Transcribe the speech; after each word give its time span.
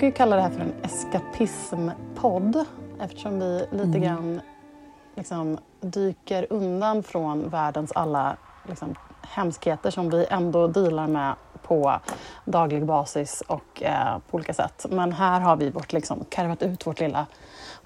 brukar 0.00 0.06
ju 0.06 0.16
kalla 0.16 0.36
det 0.36 0.42
här 0.42 0.50
för 0.50 0.60
en 0.60 0.72
eskapismpodd 0.82 2.64
eftersom 3.00 3.40
vi 3.40 3.66
lite 3.70 3.98
grann 3.98 4.40
liksom, 5.16 5.58
dyker 5.80 6.46
undan 6.50 7.02
från 7.02 7.48
världens 7.48 7.92
alla 7.92 8.36
liksom, 8.68 8.94
hemskheter 9.22 9.90
som 9.90 10.10
vi 10.10 10.26
ändå 10.30 10.66
dealar 10.66 11.06
med 11.06 11.34
på 11.62 12.00
daglig 12.44 12.86
basis 12.86 13.42
och 13.46 13.82
eh, 13.82 14.18
på 14.30 14.34
olika 14.34 14.54
sätt. 14.54 14.86
Men 14.90 15.12
här 15.12 15.40
har 15.40 15.56
vi 15.56 15.70
vårt, 15.70 15.92
liksom, 15.92 16.24
karvat 16.28 16.62
ut 16.62 16.86
vårt 16.86 17.00
lilla, 17.00 17.26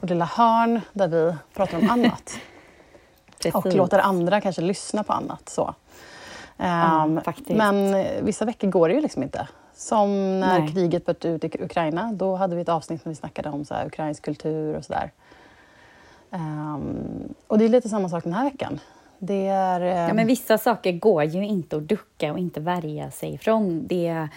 vårt 0.01 0.11
lilla 0.11 0.25
hörn 0.25 0.81
där 0.93 1.09
vi 1.09 1.35
pratar 1.55 1.79
om 1.79 1.91
annat 1.91 2.39
och 3.55 3.75
låter 3.75 3.99
andra 3.99 4.41
kanske 4.41 4.63
lyssna 4.63 5.05
på 5.05 5.13
annat. 5.13 5.49
Så. 5.49 5.75
Ehm, 6.59 7.21
faktiskt. 7.21 7.57
men 7.57 7.95
eh, 7.95 8.23
vissa 8.23 8.45
veckor 8.45 8.69
går 8.69 8.89
det 8.89 8.95
ju 8.95 9.01
liksom 9.01 9.23
inte. 9.23 9.49
Som 9.85 10.41
när 10.41 10.61
Nej. 10.61 10.73
kriget 10.73 11.07
bröt 11.07 11.25
ut 11.25 11.45
i 11.45 11.63
Ukraina. 11.63 12.13
Då 12.13 12.37
hade 12.37 12.57
vi 12.57 12.63
ett 12.63 12.69
avsnitt 12.69 13.05
när 13.05 13.11
vi 13.11 13.17
snackade 13.17 13.49
om 13.49 13.65
så 13.65 13.75
här, 13.75 13.87
ukrainsk 13.87 14.23
kultur 14.23 14.77
och 14.77 14.85
sådär. 14.85 15.11
Ehm, 16.31 17.35
och 17.47 17.59
det 17.59 17.65
är 17.65 17.69
lite 17.69 17.89
samma 17.89 18.09
sak 18.09 18.25
den 18.25 18.33
här 18.33 18.45
veckan. 18.45 18.81
Det 19.27 19.47
är... 19.47 19.81
eh, 19.81 20.09
Ja, 20.09 20.15
men 20.15 20.27
vissa 20.27 20.59
saker 20.59 20.93
går 20.93 21.25
ju 21.25 21.45
inte 21.47 21.77
att 21.77 21.89
ducka 21.89 22.33
och 22.33 22.39
inte 22.39 22.61
värja 22.61 23.11
sig 23.11 23.35
ifrån. 23.35 23.87
Det, 23.87 24.29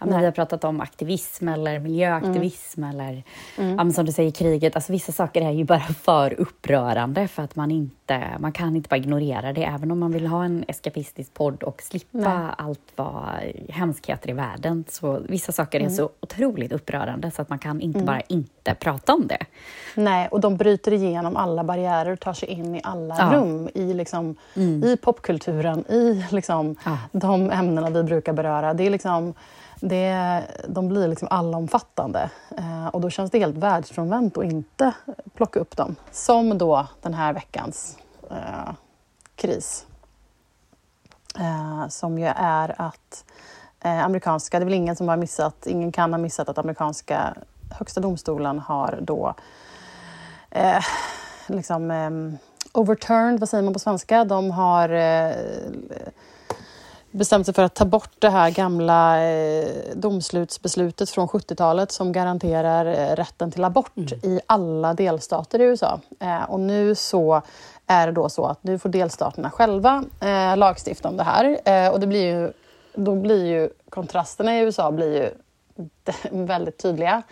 ja, 0.00 0.06
men 0.06 0.18
vi 0.18 0.24
har 0.24 0.32
pratat 0.32 0.64
om 0.64 0.80
aktivism 0.80 1.48
eller 1.48 1.78
miljöaktivism 1.78 2.84
eller 2.84 3.22
ja, 3.56 3.62
men 3.84 3.92
som 3.92 4.06
du 4.06 4.12
säger 4.12 4.30
kriget. 4.30 4.74
Alltså, 4.76 4.92
vissa 4.92 5.12
saker 5.12 5.42
är 5.42 5.50
ju 5.50 5.64
bara 5.64 5.80
för 5.80 6.40
upprörande 6.40 7.28
för 7.28 7.42
att 7.42 7.56
man 7.56 7.70
inte 7.70 7.94
man 8.38 8.52
kan 8.52 8.76
inte 8.76 8.88
bara 8.88 8.96
ignorera 8.96 9.52
det. 9.52 9.64
Även 9.64 9.90
om 9.90 9.98
man 9.98 10.12
vill 10.12 10.26
ha 10.26 10.44
en 10.44 10.64
eskapistisk 10.68 11.34
podd 11.34 11.62
och 11.62 11.82
slippa 11.82 12.18
Nej. 12.18 12.54
allt 12.58 12.92
vad 12.96 13.24
hemskheter 13.68 14.30
i 14.30 14.32
världen. 14.32 14.84
Så 14.88 15.20
vissa 15.28 15.52
saker 15.52 15.80
är 15.80 15.88
så 15.88 16.10
otroligt 16.20 16.72
upprörande 16.72 17.30
så 17.30 17.42
att 17.42 17.48
man 17.48 17.58
kan 17.58 17.80
inte 17.80 18.00
bara 18.00 18.20
inte 18.20 18.74
prata 18.74 19.14
om 19.14 19.26
det. 19.26 19.38
Nej, 19.96 20.28
och 20.30 20.40
de 20.40 20.56
bryter 20.56 20.92
igenom 20.92 21.36
alla 21.36 21.64
barriärer 21.64 22.12
och 22.12 22.20
tar 22.20 22.32
sig 22.32 22.48
in 22.48 22.74
i 22.74 22.80
alla 22.84 23.16
Ja. 23.18 23.38
rum 23.38 23.68
i, 23.74 23.94
liksom, 23.94 24.33
i 24.84 24.96
popkulturen, 25.02 25.84
i 25.92 26.26
liksom, 26.30 26.76
Ja. 26.84 26.98
de 27.12 27.50
ämnena 27.50 27.90
vi 27.90 28.02
brukar 28.02 28.32
beröra. 28.32 28.74
Det 28.74 28.86
är 28.86 28.90
liksom, 28.90 29.34
det, 29.80 30.42
de 30.68 30.88
blir 30.88 31.08
liksom 31.08 31.28
allomfattande 31.30 32.30
eh, 32.58 32.86
och 32.86 33.00
då 33.00 33.10
känns 33.10 33.30
det 33.30 33.38
helt 33.38 33.56
världsfrånvänt 33.56 34.38
att 34.38 34.44
inte 34.44 34.92
plocka 35.34 35.60
upp 35.60 35.76
dem. 35.76 35.96
Som 36.12 36.58
då 36.58 36.86
den 37.02 37.14
här 37.14 37.32
veckans 37.32 37.98
eh, 38.30 38.72
kris. 39.36 39.86
Eh, 41.38 41.88
som 41.88 42.18
ju 42.18 42.26
är 42.36 42.74
att 42.80 43.24
eh, 43.80 44.04
amerikanska, 44.04 44.58
det 44.58 44.62
är 44.62 44.64
väl 44.64 44.74
ingen 44.74 44.96
som 44.96 45.08
har 45.08 45.16
missat, 45.16 45.66
ingen 45.66 45.92
kan 45.92 46.12
ha 46.12 46.18
missat 46.18 46.48
att 46.48 46.58
amerikanska 46.58 47.34
högsta 47.78 48.00
domstolen 48.00 48.58
har 48.58 48.98
då 49.02 49.34
eh, 50.50 50.84
liksom 51.46 51.90
eh, 51.90 52.10
overturned, 52.74 53.40
vad 53.40 53.48
säger 53.48 53.64
man 53.64 53.72
på 53.72 53.78
svenska? 53.78 54.24
De 54.24 54.50
har 54.50 54.88
eh, 54.88 55.36
bestämt 57.14 57.46
sig 57.46 57.54
för 57.54 57.62
att 57.62 57.74
ta 57.74 57.84
bort 57.84 58.12
det 58.18 58.28
här 58.28 58.50
gamla 58.50 59.24
eh, 59.24 59.68
domslutsbeslutet 59.94 61.10
från 61.10 61.28
70-talet 61.28 61.92
som 61.92 62.12
garanterar 62.12 62.86
eh, 62.86 63.16
rätten 63.16 63.50
till 63.50 63.64
abort 63.64 64.12
i 64.22 64.40
alla 64.46 64.94
delstater 64.94 65.60
i 65.60 65.64
USA. 65.64 66.00
Eh, 66.20 66.42
och 66.42 66.60
nu 66.60 66.94
så 66.94 67.42
är 67.86 68.06
det 68.06 68.12
då 68.12 68.28
så 68.28 68.46
att 68.46 68.64
nu 68.64 68.78
får 68.78 68.88
delstaterna 68.88 69.50
själva 69.50 70.04
eh, 70.20 70.56
lagstifta 70.56 71.08
om 71.08 71.16
det 71.16 71.24
här. 71.24 71.92
Och 71.92 72.00
det 72.00 72.06
blir 72.06 72.26
ju, 72.26 72.52
då 72.94 73.14
blir 73.14 73.46
ju 73.46 73.68
kontrasterna 73.88 74.58
i 74.58 74.60
USA 74.60 74.90
blir 74.90 75.22
ju 75.22 75.30
väldigt 76.46 76.78
tydliga. 76.78 77.22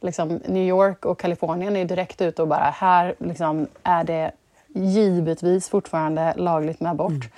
Liksom 0.00 0.28
New 0.28 0.68
York 0.68 1.04
och 1.04 1.18
Kalifornien 1.18 1.76
är 1.76 1.84
direkt 1.84 2.20
ute 2.20 2.42
och 2.42 2.48
bara 2.48 2.70
här 2.70 3.14
liksom 3.18 3.66
är 3.82 4.04
det 4.04 4.32
givetvis 4.74 5.68
fortfarande 5.68 6.34
lagligt 6.36 6.80
med 6.80 6.90
abort. 6.90 7.28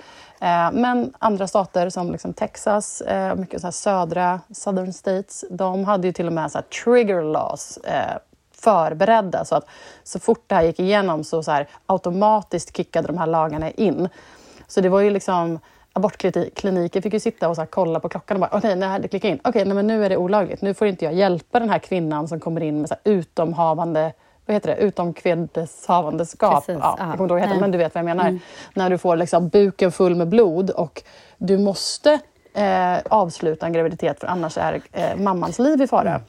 Eh, 0.41 0.71
men 0.71 1.13
andra 1.19 1.47
stater 1.47 1.89
som 1.89 2.11
liksom 2.11 2.33
Texas, 2.33 3.01
eh, 3.01 3.35
mycket 3.35 3.61
så 3.61 3.67
här 3.67 3.71
södra, 3.71 4.41
southern 4.51 4.93
states, 4.93 5.45
de 5.49 5.83
hade 5.85 6.07
ju 6.07 6.13
till 6.13 6.27
och 6.27 6.33
med 6.33 6.51
så 6.51 6.57
här 6.57 6.65
trigger 6.65 7.21
laws 7.21 7.77
eh, 7.77 8.17
förberedda 8.51 9.45
så 9.45 9.55
att 9.55 9.65
så 10.03 10.19
fort 10.19 10.43
det 10.47 10.55
här 10.55 10.63
gick 10.63 10.79
igenom 10.79 11.23
så, 11.23 11.43
så 11.43 11.51
här, 11.51 11.67
automatiskt 11.85 12.77
kickade 12.77 13.07
de 13.07 13.17
här 13.17 13.27
lagarna 13.27 13.71
in. 13.71 14.09
Så 14.67 14.81
det 14.81 14.89
var 14.89 14.99
ju 14.99 15.09
liksom 15.09 15.59
abortkliniker 15.93 17.01
fick 17.01 17.13
ju 17.13 17.19
sitta 17.19 17.49
och 17.49 17.55
så 17.55 17.61
här 17.61 17.65
kolla 17.65 17.99
på 17.99 18.09
klockan 18.09 18.37
och 18.37 18.41
bara 18.41 18.57
okej, 18.57 18.77
okay, 18.77 18.99
det 18.99 19.07
klickar 19.07 19.29
in, 19.29 19.39
okej, 19.43 19.65
nej, 19.65 19.75
men 19.75 19.87
nu 19.87 20.05
är 20.05 20.09
det 20.09 20.17
olagligt. 20.17 20.61
Nu 20.61 20.73
får 20.73 20.87
inte 20.87 21.05
jag 21.05 21.13
hjälpa 21.13 21.59
den 21.59 21.69
här 21.69 21.79
kvinnan 21.79 22.27
som 22.27 22.39
kommer 22.39 22.63
in 22.63 22.79
med 22.79 22.89
så 22.89 22.95
här 22.95 23.13
utomhavande 23.13 24.13
vad 24.45 24.53
heter 24.53 24.69
det? 24.75 24.81
Utomkvedeshavandeskap. 24.81 26.65
Precis, 26.65 26.81
Ja, 26.81 26.95
ja. 26.99 27.05
jag 27.05 27.17
kommer 27.17 27.23
inte 27.23 27.33
ihåg 27.33 27.39
heter, 27.39 27.49
Nej. 27.53 27.61
men 27.61 27.71
du 27.71 27.77
vet 27.77 27.95
vad 27.95 27.99
jag 27.99 28.15
menar. 28.15 28.39
När 28.73 28.89
du 28.89 28.97
får 28.97 29.15
liksom 29.15 29.49
buken 29.49 29.91
full 29.91 30.15
med 30.15 30.27
blod 30.27 30.69
och 30.69 31.03
du 31.37 31.57
måste 31.57 32.19
eh, 32.53 32.97
avsluta 33.09 33.65
en 33.65 33.73
graviditet 33.73 34.19
för 34.19 34.27
annars 34.27 34.57
är 34.57 34.81
eh, 34.91 35.15
mammans 35.17 35.59
liv 35.59 35.81
i 35.81 35.87
fara. 35.87 36.21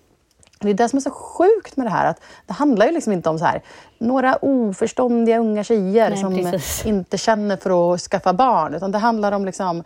Det 0.60 0.70
är 0.70 0.74
det 0.74 0.88
som 0.88 0.96
är 0.96 1.00
så 1.00 1.10
sjukt 1.10 1.76
med 1.76 1.86
det 1.86 1.90
här. 1.90 2.06
att 2.10 2.20
Det 2.46 2.52
handlar 2.52 2.86
ju 2.86 2.92
liksom 2.92 3.12
inte 3.12 3.30
om 3.30 3.38
så 3.38 3.44
här, 3.44 3.62
några 3.98 4.38
oförståndiga 4.42 5.38
unga 5.38 5.64
tjejer 5.64 6.10
Nej, 6.10 6.18
som 6.18 6.34
precis. 6.36 6.86
inte 6.86 7.18
känner 7.18 7.56
för 7.56 7.94
att 7.94 8.00
skaffa 8.00 8.32
barn. 8.32 8.74
Utan 8.74 8.92
det 8.92 8.98
handlar 8.98 9.32
om 9.32 9.44
liksom, 9.44 9.84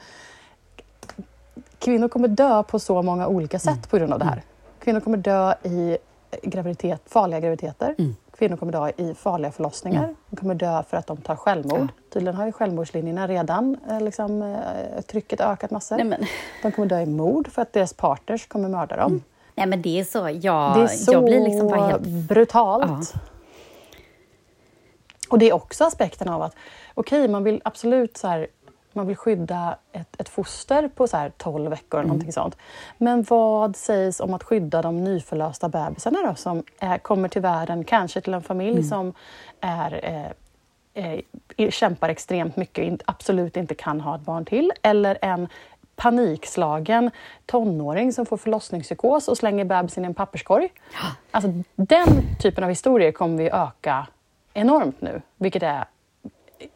kvinnor 1.79 2.09
kommer 2.09 2.29
dö 2.29 2.63
på 2.63 2.79
så 2.79 3.03
många 3.03 3.27
olika 3.27 3.59
sätt 3.59 3.91
på 3.91 3.97
grund 3.99 4.13
av 4.13 4.19
det 4.19 4.25
här. 4.25 4.43
Kvinnor 4.81 5.01
kommer 5.01 5.19
dö 5.19 5.55
i 5.63 5.99
graviditet, 6.43 7.03
farliga 7.07 7.41
graviditeter. 7.41 7.95
Kvinnor 8.39 8.57
kommer 8.57 8.73
dö 8.73 8.91
i 8.97 9.15
farliga 9.15 9.51
förlossningar. 9.53 10.15
De 10.31 10.37
kommer 10.37 10.55
dö 10.55 10.83
för 10.89 10.97
att 10.97 11.07
de 11.07 11.17
tar 11.17 11.37
självmord. 11.37 11.89
Tydligen 12.13 12.35
har 12.37 12.47
ju 12.47 12.53
självmordslinjerna 12.53 13.27
redan 13.29 13.77
eh, 13.91 14.01
liksom, 14.01 14.43
eh, 14.43 15.01
trycket 15.03 15.41
ökat 15.41 15.71
massor. 15.71 15.97
Nej, 15.97 16.05
men- 16.05 16.25
De 16.63 16.73
kommer 16.73 16.89
dö 16.89 17.01
i 17.01 17.07
mord 17.07 17.49
för 17.49 17.63
att 17.63 17.73
deras 17.73 17.93
partners 17.93 18.47
kommer 18.49 18.69
mörda 18.69 18.97
dem. 18.97 19.23
Nej, 19.55 19.67
men 19.67 19.83
det 19.83 20.01
är 20.01 20.05
så. 20.05 20.19
Jag, 20.19 20.77
Det 20.77 20.83
är 20.83 20.87
så 20.87 21.13
jag 21.13 21.25
blir 21.25 21.41
liksom 21.41 21.69
bara 21.69 21.87
helt... 21.87 22.03
brutalt. 22.07 23.13
Och 25.29 25.39
det 25.39 25.49
är 25.49 25.53
också 25.53 25.85
aspekten 25.85 26.29
av 26.29 26.43
att 26.43 26.55
okej, 26.95 27.29
man 27.29 27.45
vill 27.45 27.61
absolut 27.65 28.17
så 28.17 28.29
här, 28.29 28.47
man 28.93 29.07
vill 29.07 29.17
skydda 29.17 29.77
ett, 29.93 30.21
ett 30.21 30.29
foster 30.29 30.89
på 30.89 31.07
så 31.09 31.17
här 31.17 31.33
12 31.37 31.71
veckor 31.71 32.01
eller 32.01 32.09
någonting 32.09 32.33
sånt. 32.33 32.57
Men 32.99 33.23
vad 33.23 33.77
sägs 33.77 34.21
om 34.21 34.35
att 34.35 34.43
skydda 34.43 34.83
de 34.83 35.05
nyförlösta 35.05 35.69
bebisarna 35.69 36.19
då 36.27 36.35
som 36.35 36.63
är, 36.79 36.99
kommer 36.99 37.29
till 37.29 37.43
världen, 37.43 37.85
kanske 37.85 38.21
till 38.21 38.35
en 38.35 38.43
familj 38.43 38.83
som 38.83 39.15
är 39.61 40.01
eh, 40.95 41.21
eh, 41.57 41.71
kämpar 41.71 42.09
extremt 42.09 42.57
mycket 42.57 42.93
och 42.93 43.01
absolut 43.05 43.57
inte 43.57 43.75
kan 43.75 44.01
ha 44.01 44.15
ett 44.15 44.23
barn 44.23 44.45
till. 44.45 44.73
Eller 44.83 45.19
en 45.23 45.49
panikslagen 45.97 47.11
tonåring 47.47 48.13
som 48.13 48.27
får 48.27 48.37
förlossningspsykos 48.37 49.29
och 49.29 49.37
slänger 49.37 49.65
bebisen 49.65 50.05
i 50.05 50.07
en 50.07 50.15
papperskorg. 50.15 50.69
Alltså, 51.31 51.51
den 51.77 52.37
typen 52.41 52.65
av 52.65 52.71
historier 52.71 53.13
kommer 53.13 53.39
vi 53.39 53.51
öka 53.51 54.07
enormt 54.55 55.01
nu, 55.01 55.23
vilket 55.37 55.63
är 55.63 55.85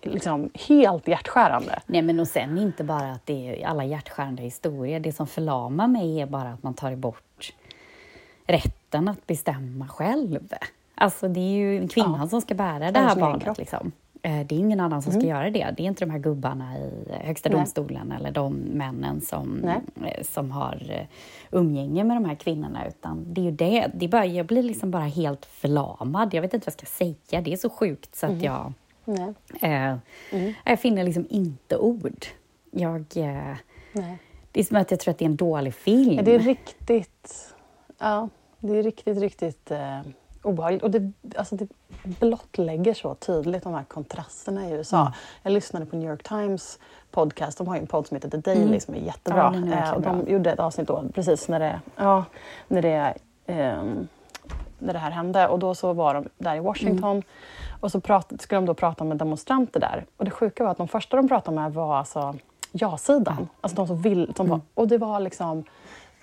liksom 0.03 0.51
helt 0.69 1.09
hjärtskärande. 1.09 1.81
Nej, 1.87 2.03
men 2.03 2.21
och 2.21 2.29
sen 2.29 2.59
inte 2.59 2.85
bara 2.85 3.13
att 3.13 3.27
det 3.27 3.63
är 3.63 3.67
alla 3.67 3.85
hjärtskärande 3.85 4.43
historier. 4.43 5.01
Det 5.01 5.13
som 5.13 5.27
förlamar 5.27 5.89
mig 5.89 6.21
är 6.21 6.27
bara 6.27 6.49
att 6.49 6.63
man 6.63 6.75
tar 6.75 6.97
bort 6.97 7.53
rätten 8.47 9.09
att 9.09 9.27
bestämma 9.27 9.89
själv. 9.89 10.49
Alltså 10.95 11.29
det 11.29 11.41
är 11.41 11.57
ju 11.57 11.89
kvinnan 11.89 12.21
Ja. 12.21 12.29
som 12.29 12.41
ska 12.41 12.55
bära 12.55 12.91
det 12.93 12.99
här 13.01 13.17
barnet. 13.17 13.59
Liksom. 13.59 13.93
Eh, 14.23 14.47
Det 14.47 14.55
är 14.55 14.59
ingen 14.59 14.81
annan 14.81 15.03
som 15.03 15.13
ska 15.13 15.23
göra 15.23 15.51
det. 15.51 15.75
Det 15.77 15.83
är 15.83 15.87
inte 15.87 16.05
de 16.05 16.11
här 16.11 16.19
gubbarna 16.19 16.79
i 16.79 16.91
Högsta 17.25 17.49
Nej. 17.49 17.59
domstolen 17.59 18.13
eller 18.13 18.31
de 18.31 18.53
männen 18.55 19.21
som, 19.21 19.61
Nej. 19.65 19.81
eh, 20.05 20.23
som 20.25 20.51
har 20.51 20.87
eh, 20.91 21.07
umgänge 21.51 22.05
med 22.05 22.17
de 22.17 22.25
här 22.25 22.35
kvinnorna. 22.35 22.87
Utan 22.89 23.25
det 23.35 23.41
är 23.41 23.45
ju 23.45 23.51
det. 23.51 23.91
det 23.95 24.05
är 24.05 24.09
bara, 24.09 24.27
jag 24.27 24.47
blir 24.47 24.63
liksom 24.63 24.91
bara 24.91 25.03
helt 25.05 25.47
förlamad. 25.47 26.35
Jag 26.35 26.43
vet 26.43 26.55
inte 26.55 26.65
vad 26.67 26.75
jag 26.81 26.89
ska 26.89 27.05
säga. 27.05 27.41
Det 27.41 27.53
är 27.53 27.57
så 27.57 27.71
sjukt 27.71 28.15
så 28.17 28.27
att 28.27 28.43
jag... 28.43 28.73
Nej. 29.05 29.35
Eh, 29.61 29.97
Jag 30.65 30.81
finner 30.81 31.05
liksom 31.05 31.27
inte 31.31 31.77
ord. 31.77 32.27
Jag, 32.71 33.05
eh, 33.17 33.57
Nej. 33.93 34.19
det 34.53 34.61
är 34.61 34.65
som 34.65 34.77
att 34.77 34.91
jag 34.91 35.01
tror 35.01 35.13
att 35.13 35.19
det 35.19 35.25
är 35.25 35.29
en 35.29 35.37
dålig 35.37 35.75
film. 35.75 36.17
Ja, 36.17 36.23
det 36.23 36.35
är 36.35 36.39
riktigt... 36.39 37.55
Ja, 37.99 38.29
det 38.59 38.79
är 38.79 38.83
riktigt, 38.83 39.19
riktigt 39.19 39.71
eh, 39.71 40.01
obehagligt. 40.43 40.83
Och 40.83 40.91
det, 40.91 41.13
alltså 41.37 41.57
det 41.57 41.69
blottlägger 42.05 42.95
så 42.95 43.15
tydligt 43.15 43.63
de 43.63 43.75
här 43.75 43.85
kontrasterna 43.85 44.69
i 44.69 44.73
USA. 44.73 45.01
Mm. 45.01 45.13
Jag 45.43 45.53
lyssnade 45.53 45.87
på 45.87 45.97
New 45.97 46.11
York 46.11 46.23
Times 46.29 46.79
podcast. 47.11 47.59
De 47.59 47.67
har 47.69 47.75
ju 47.75 47.81
en 47.81 47.87
podd 47.87 48.07
som 48.07 48.15
heter 48.15 48.31
The 48.31 48.37
Daily 48.37 48.81
som 48.81 48.95
är 48.95 48.99
jättebra. 48.99 49.49
Mm. 49.49 49.69
Ja, 49.69 49.77
är 49.77 49.83
Eh, 49.87 49.93
och 49.95 50.03
de 50.03 50.19
bra. 50.19 50.29
gjorde 50.33 50.53
ett 50.53 50.61
avsnitt 50.61 50.89
då 50.89 51.05
precis 51.15 51.49
när 51.49 51.61
det, 51.61 51.81
ja, 51.97 52.25
när 52.69 52.83
det, 52.83 53.15
ehm, 53.47 54.09
när 54.79 54.93
det 54.93 54.99
här 54.99 55.11
hände. 55.11 55.49
Och 55.49 55.59
då 55.59 55.75
så 55.75 55.93
var 55.93 56.15
de 56.15 56.29
där 56.39 56.57
i 56.57 56.61
Washington 56.61 57.11
Mm. 57.11 57.23
Och 57.83 57.93
så 57.93 58.01
prat, 58.01 58.33
skulle 58.41 58.57
de 58.61 58.67
då 58.67 58.75
prata 58.75 59.05
med 59.05 59.17
demonstranter 59.17 59.81
där. 59.81 60.05
Och 60.17 60.25
det 60.25 60.31
sjuka 60.31 60.65
var 60.65 60.71
att 60.71 60.77
de 60.79 60.89
första 60.89 61.17
de 61.17 61.29
pratade 61.29 61.55
med 61.55 61.73
var 61.75 61.97
alltså 61.97 62.35
ja-sidan. 62.73 63.49
Alltså 63.61 63.77
de 63.77 63.87
som 63.87 64.03
vill. 64.03 64.33
Som 64.37 64.49
var, 64.49 64.55
Mm. 64.57 64.67
och 64.75 64.89
det 64.89 64.99
var 64.99 65.21
liksom, 65.21 65.65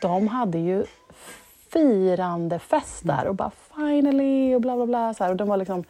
de 0.02 0.28
hade 0.28 0.58
ju 0.58 0.86
firande 1.70 2.60
fest 2.60 3.02
där 3.08 3.28
och 3.28 3.36
bara 3.36 3.52
finally 3.76 4.56
och 4.56 4.62
bla 4.62 4.76
bla 4.76 4.86
bla. 4.86 5.14
Så 5.14 5.24
här. 5.24 5.32
Och 5.32 5.38
de 5.38 5.48
var 5.48 5.58
liksom 5.58 5.84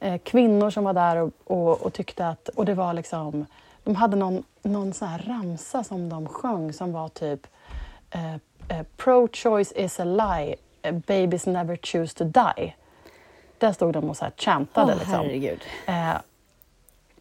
eh, 0.00 0.18
kvinnor 0.18 0.70
som 0.70 0.84
var 0.84 0.92
där 0.92 1.16
och, 1.16 1.30
och, 1.44 1.82
och 1.82 1.92
tyckte 1.92 2.28
att, 2.28 2.48
och 2.48 2.64
det 2.64 2.74
var 2.74 2.92
liksom, 2.92 3.46
de 3.84 3.94
hade 3.96 4.16
någon, 4.16 4.42
någon 4.62 4.92
sån 4.92 5.08
här 5.08 5.18
ramsa 5.26 5.84
som 5.84 6.08
de 6.08 6.26
sjöng 6.28 6.72
som 6.72 6.92
var 6.92 7.08
typ 7.08 7.46
eh, 8.10 8.34
eh, 8.68 8.86
Pro-choice 8.96 9.72
is 9.76 10.00
a 10.00 10.04
lie, 10.04 10.56
babies 10.92 11.46
never 11.46 11.76
choose 11.76 12.14
to 12.14 12.24
die. 12.24 12.74
Där 13.64 13.72
stod 13.72 13.92
de 13.92 14.10
och 14.10 14.16
så 14.16 14.24
här 14.24 14.32
chantade. 14.36 14.92
Åh, 14.92 14.98
liksom. 14.98 15.14
Eh, 15.86 16.14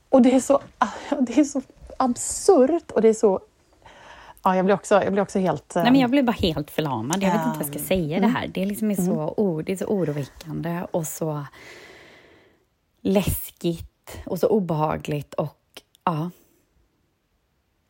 och 0.10 0.22
det 0.22 0.36
är 0.36 0.40
så, 0.40 0.62
det 1.20 1.38
är 1.40 1.44
så 1.44 1.62
absurt 1.98 2.92
och 2.92 3.02
det 3.02 3.08
är 3.10 3.14
så... 3.14 3.40
Ja, 4.44 4.56
jag 4.56 4.66
blir 4.66 4.76
också, 4.76 5.04
jag 5.04 5.12
blir 5.14 5.22
också 5.24 5.40
helt... 5.40 5.76
eh, 5.76 5.84
Nej, 5.84 5.92
men 5.92 6.02
jag 6.02 6.10
blir 6.10 6.24
bara 6.24 6.32
helt 6.32 6.72
förlamad. 6.72 7.24
Jag 7.24 7.32
vet 7.32 7.46
inte 7.46 7.58
vad 7.60 7.68
jag 7.68 7.74
ska 7.76 7.88
säga 7.88 8.20
det 8.20 8.28
här. 8.28 8.48
Det 8.48 8.62
är, 8.62 8.66
liksom 8.66 8.92
är 8.92 8.96
så, 8.96 9.34
o- 9.38 9.62
det 9.62 9.72
är 9.72 9.76
så 9.76 9.86
oroväckande 9.86 10.82
och 10.92 11.08
så 11.08 11.46
läskigt 13.02 14.22
och 14.26 14.40
så 14.40 14.48
obehagligt. 14.48 15.34
Och 15.34 15.58
ja. 16.04 16.30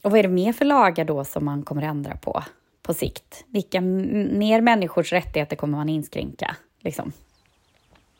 Och 0.03 0.11
vad 0.11 0.19
är 0.19 0.23
det 0.23 0.29
mer 0.29 0.53
för 0.53 0.65
lagar 0.65 1.05
då 1.05 1.25
som 1.25 1.45
man 1.45 1.63
kommer 1.63 1.81
att 1.81 1.89
ändra 1.89 2.15
på 2.15 2.43
på 2.81 2.93
sikt? 2.93 3.43
Vilka 3.47 3.81
mer 3.81 4.61
människors 4.61 5.11
rättigheter 5.13 5.55
kommer 5.55 5.77
man 5.77 5.89
inskränka? 5.89 6.55
Liksom? 6.79 7.11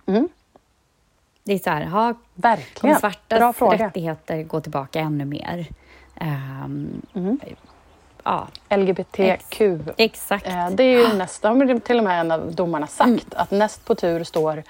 Mm. 0.06 0.30
Det 1.44 1.54
är 1.54 1.60
så 1.60 1.70
här, 1.70 1.86
ha, 1.86 2.14
Verkligen. 2.36 2.94
Bra 2.94 3.00
svartas 3.00 3.80
rättigheter 3.80 4.44
gå 4.44 4.62
tillbaka 4.62 5.00
ännu 5.00 5.26
mer? 5.26 5.68
Ehm, 6.16 7.02
Mm. 7.14 7.40
Ja, 8.24 8.48
LGBTQ. 8.70 9.62
exakt. 9.98 10.48
Eh, 10.48 10.70
det 10.70 10.84
är 10.84 11.10
ju 11.12 11.18
nästa, 11.18 11.48
har 11.50 11.80
till 11.80 11.98
och 11.98 12.04
med 12.04 12.20
en 12.20 12.32
av 12.32 12.56
domarna 12.56 12.88
sagt, 12.88 13.08
Mm. 13.10 13.20
att 13.36 13.52
näst 13.52 13.86
på 13.86 13.96
tur 13.96 14.24
står 14.24 14.64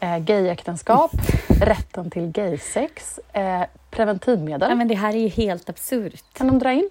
eh, 0.00 0.18
gayäktenskap, 0.18 1.10
rätten 1.60 2.10
till 2.10 2.26
gaysex, 2.30 3.20
eh, 3.32 3.62
preventivmedel. 3.90 4.68
Ja, 4.70 4.74
men 4.76 4.88
det 4.88 4.94
här 4.94 5.14
är 5.14 5.18
ju 5.20 5.28
helt 5.28 5.68
absurt. 5.70 6.24
kan 6.32 6.46
de 6.46 6.58
dra 6.58 6.72
in. 6.72 6.90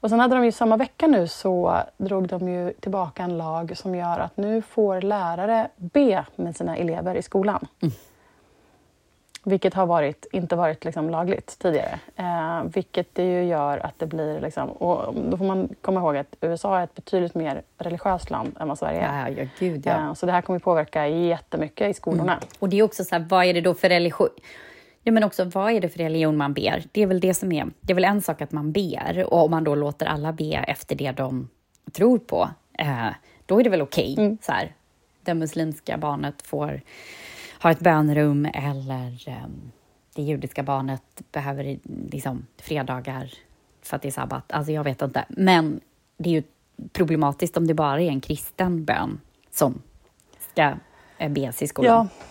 Och 0.00 0.10
sen 0.10 0.20
hade 0.20 0.34
de 0.34 0.44
ju 0.44 0.52
samma 0.52 0.76
vecka 0.76 1.06
nu 1.06 1.28
så 1.28 1.82
drog 1.96 2.28
de 2.28 2.48
ju 2.48 2.72
tillbaka 2.72 3.22
en 3.22 3.38
lag 3.38 3.76
som 3.76 3.94
gör 3.94 4.18
att 4.18 4.36
nu 4.36 4.62
får 4.62 5.00
lärare 5.00 5.68
be 5.76 6.24
med 6.36 6.56
sina 6.56 6.76
elever 6.76 7.14
i 7.14 7.22
skolan. 7.22 7.66
Vilket 9.44 9.74
har 9.74 9.86
varit, 9.86 10.26
inte 10.32 10.56
varit 10.56 10.84
liksom 10.84 11.10
lagligt 11.10 11.58
tidigare. 11.58 11.98
Eh, 12.16 12.62
vilket 12.64 13.14
det 13.14 13.24
ju 13.24 13.44
gör 13.44 13.86
att 13.86 13.98
det 13.98 14.06
blir... 14.06 14.40
Liksom, 14.40 14.68
och 14.70 15.14
då 15.14 15.36
får 15.36 15.44
man 15.44 15.68
komma 15.80 16.00
ihåg 16.00 16.16
att 16.16 16.36
USA 16.40 16.78
är 16.78 16.84
ett 16.84 16.94
betydligt 16.94 17.34
mer 17.34 17.62
religiöst 17.78 18.30
land 18.30 18.56
än 18.60 18.68
vad 18.68 18.78
Sverige 18.78 19.00
är. 19.00 19.28
Ja, 19.28 19.34
ja, 19.42 19.48
gud 19.58 19.86
ja. 19.86 19.92
Eh, 19.92 20.14
så 20.14 20.26
det 20.26 20.32
här 20.32 20.42
kommer 20.42 20.58
påverka 20.58 21.08
jättemycket 21.08 21.90
i 21.90 21.94
skolorna. 21.94 22.40
Och 22.58 22.68
det 22.68 22.78
är 22.78 22.82
också 22.82 23.04
så 23.04 23.14
här, 23.14 23.26
vad 23.28 23.44
är 23.44 23.54
det 23.54 23.60
då 23.60 23.74
för 23.74 23.88
religion? 23.88 24.28
Ja, 25.02 25.12
men 25.12 25.24
också 25.24 25.44
vad 25.44 25.72
är 25.72 25.80
det 25.80 25.88
för 25.88 25.98
religion 25.98 26.36
man 26.36 26.54
ber? 26.54 26.84
Det 26.92 27.02
är 27.02 27.06
väl 27.06 27.20
det 27.20 27.34
som 27.34 27.52
är, 27.52 27.66
det 27.80 27.92
är 27.92 27.94
väl 27.94 28.04
en 28.04 28.22
sak 28.22 28.42
att 28.42 28.52
man 28.52 28.72
ber 28.72 29.24
och 29.26 29.44
om 29.44 29.50
man 29.50 29.64
då 29.64 29.74
låter 29.74 30.06
alla 30.06 30.32
be 30.32 30.54
efter 30.54 30.96
det 30.96 31.12
de 31.12 31.48
tror 31.92 32.18
på, 32.18 32.50
eh, 32.78 33.08
då 33.46 33.60
är 33.60 33.64
det 33.64 33.70
väl 33.70 33.82
okej. 33.82 34.38
Så 34.42 34.52
här, 34.52 34.74
det 35.22 35.34
muslimska 35.34 35.98
barnet 35.98 36.42
får 36.42 36.80
ha 37.62 37.70
ett 37.70 37.80
bönrum 37.80 38.46
eller 38.54 39.28
eh, 39.28 39.46
det 40.14 40.22
judiska 40.22 40.62
barnet 40.62 41.22
behöver 41.32 41.78
liksom 42.10 42.46
fredagar 42.56 43.32
för 43.82 43.96
att 43.96 44.02
det 44.02 44.08
är 44.08 44.12
sabbat. 44.12 44.52
Alltså 44.52 44.72
jag 44.72 44.84
vet 44.84 45.02
inte. 45.02 45.24
Men 45.28 45.80
det 46.16 46.28
är 46.28 46.32
ju 46.32 46.42
problematiskt 46.92 47.56
om 47.56 47.66
det 47.66 47.74
bara 47.74 48.00
är 48.00 48.08
en 48.08 48.20
kristen 48.20 48.84
bön 48.84 49.20
som 49.50 49.82
ska 50.52 50.74
eh, 51.18 51.30
bes 51.30 51.62
i 51.62 51.66
skolan. 51.66 52.08
Ja. 52.18 52.26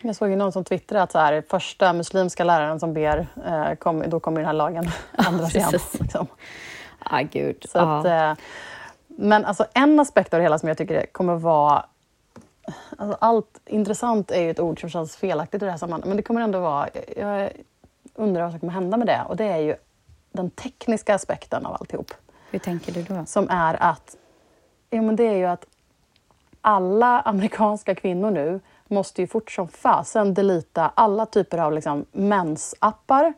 Jag 0.00 0.16
såg 0.16 0.30
ju 0.30 0.36
någon 0.36 0.52
som 0.52 0.64
twittrade 0.64 1.02
att 1.02 1.12
så 1.12 1.18
här, 1.18 1.42
första 1.48 1.92
muslimska 1.92 2.44
läraren 2.44 2.80
som 2.80 2.94
ber, 2.94 3.26
eh, 3.46 3.74
kom, 3.74 4.04
då 4.10 4.20
kommer 4.20 4.40
den 4.40 4.46
här 4.46 4.52
lagen 4.52 4.90
ändras 5.28 5.54
igen. 5.54 5.72
Liksom. 6.00 6.26
Ah, 6.98 7.22
gud. 7.22 7.66
Så 7.68 7.78
att, 7.78 8.04
eh, 8.04 8.44
men 9.06 9.44
alltså 9.44 9.66
en 9.74 10.00
aspekt 10.00 10.34
av 10.34 10.38
det 10.38 10.42
hela 10.42 10.58
som 10.58 10.68
jag 10.68 10.78
tycker 10.78 11.06
kommer 11.12 11.34
vara... 11.34 11.86
Alltså 12.96 13.18
allt 13.20 13.60
intressant 13.66 14.30
är 14.30 14.40
ju 14.40 14.50
ett 14.50 14.60
ord 14.60 14.80
som 14.80 14.90
känns 14.90 15.16
felaktigt 15.16 15.62
i 15.62 15.64
det 15.64 15.70
här 15.70 15.78
sammanhanget, 15.78 16.08
men 16.08 16.16
det 16.16 16.22
kommer 16.22 16.40
ändå 16.40 16.60
vara... 16.60 16.88
Jag 17.16 17.50
undrar 18.14 18.42
vad 18.42 18.50
som 18.50 18.60
kommer 18.60 18.72
hända 18.72 18.96
med 18.96 19.06
det 19.06 19.22
och 19.28 19.36
det 19.36 19.44
är 19.44 19.58
ju 19.58 19.74
den 20.32 20.50
tekniska 20.50 21.14
aspekten 21.14 21.66
av 21.66 21.74
alltihop. 21.74 22.14
Hur 22.50 22.58
tänker 22.58 22.92
du 22.92 23.02
då? 23.02 23.24
Som 23.26 23.48
är 23.50 23.82
att... 23.82 24.16
Ja, 24.90 25.02
men 25.02 25.16
det 25.16 25.26
är 25.26 25.36
ju 25.36 25.44
att 25.44 25.66
alla 26.60 27.20
amerikanska 27.20 27.94
kvinnor 27.94 28.30
nu 28.30 28.60
måste 28.88 29.22
ju 29.22 29.26
fort 29.26 29.50
som 29.50 29.68
fasen 29.68 30.34
delita 30.34 30.92
alla 30.94 31.26
typer 31.26 31.58
av 31.58 31.72
liksom 31.72 32.04
mensappar, 32.12 33.32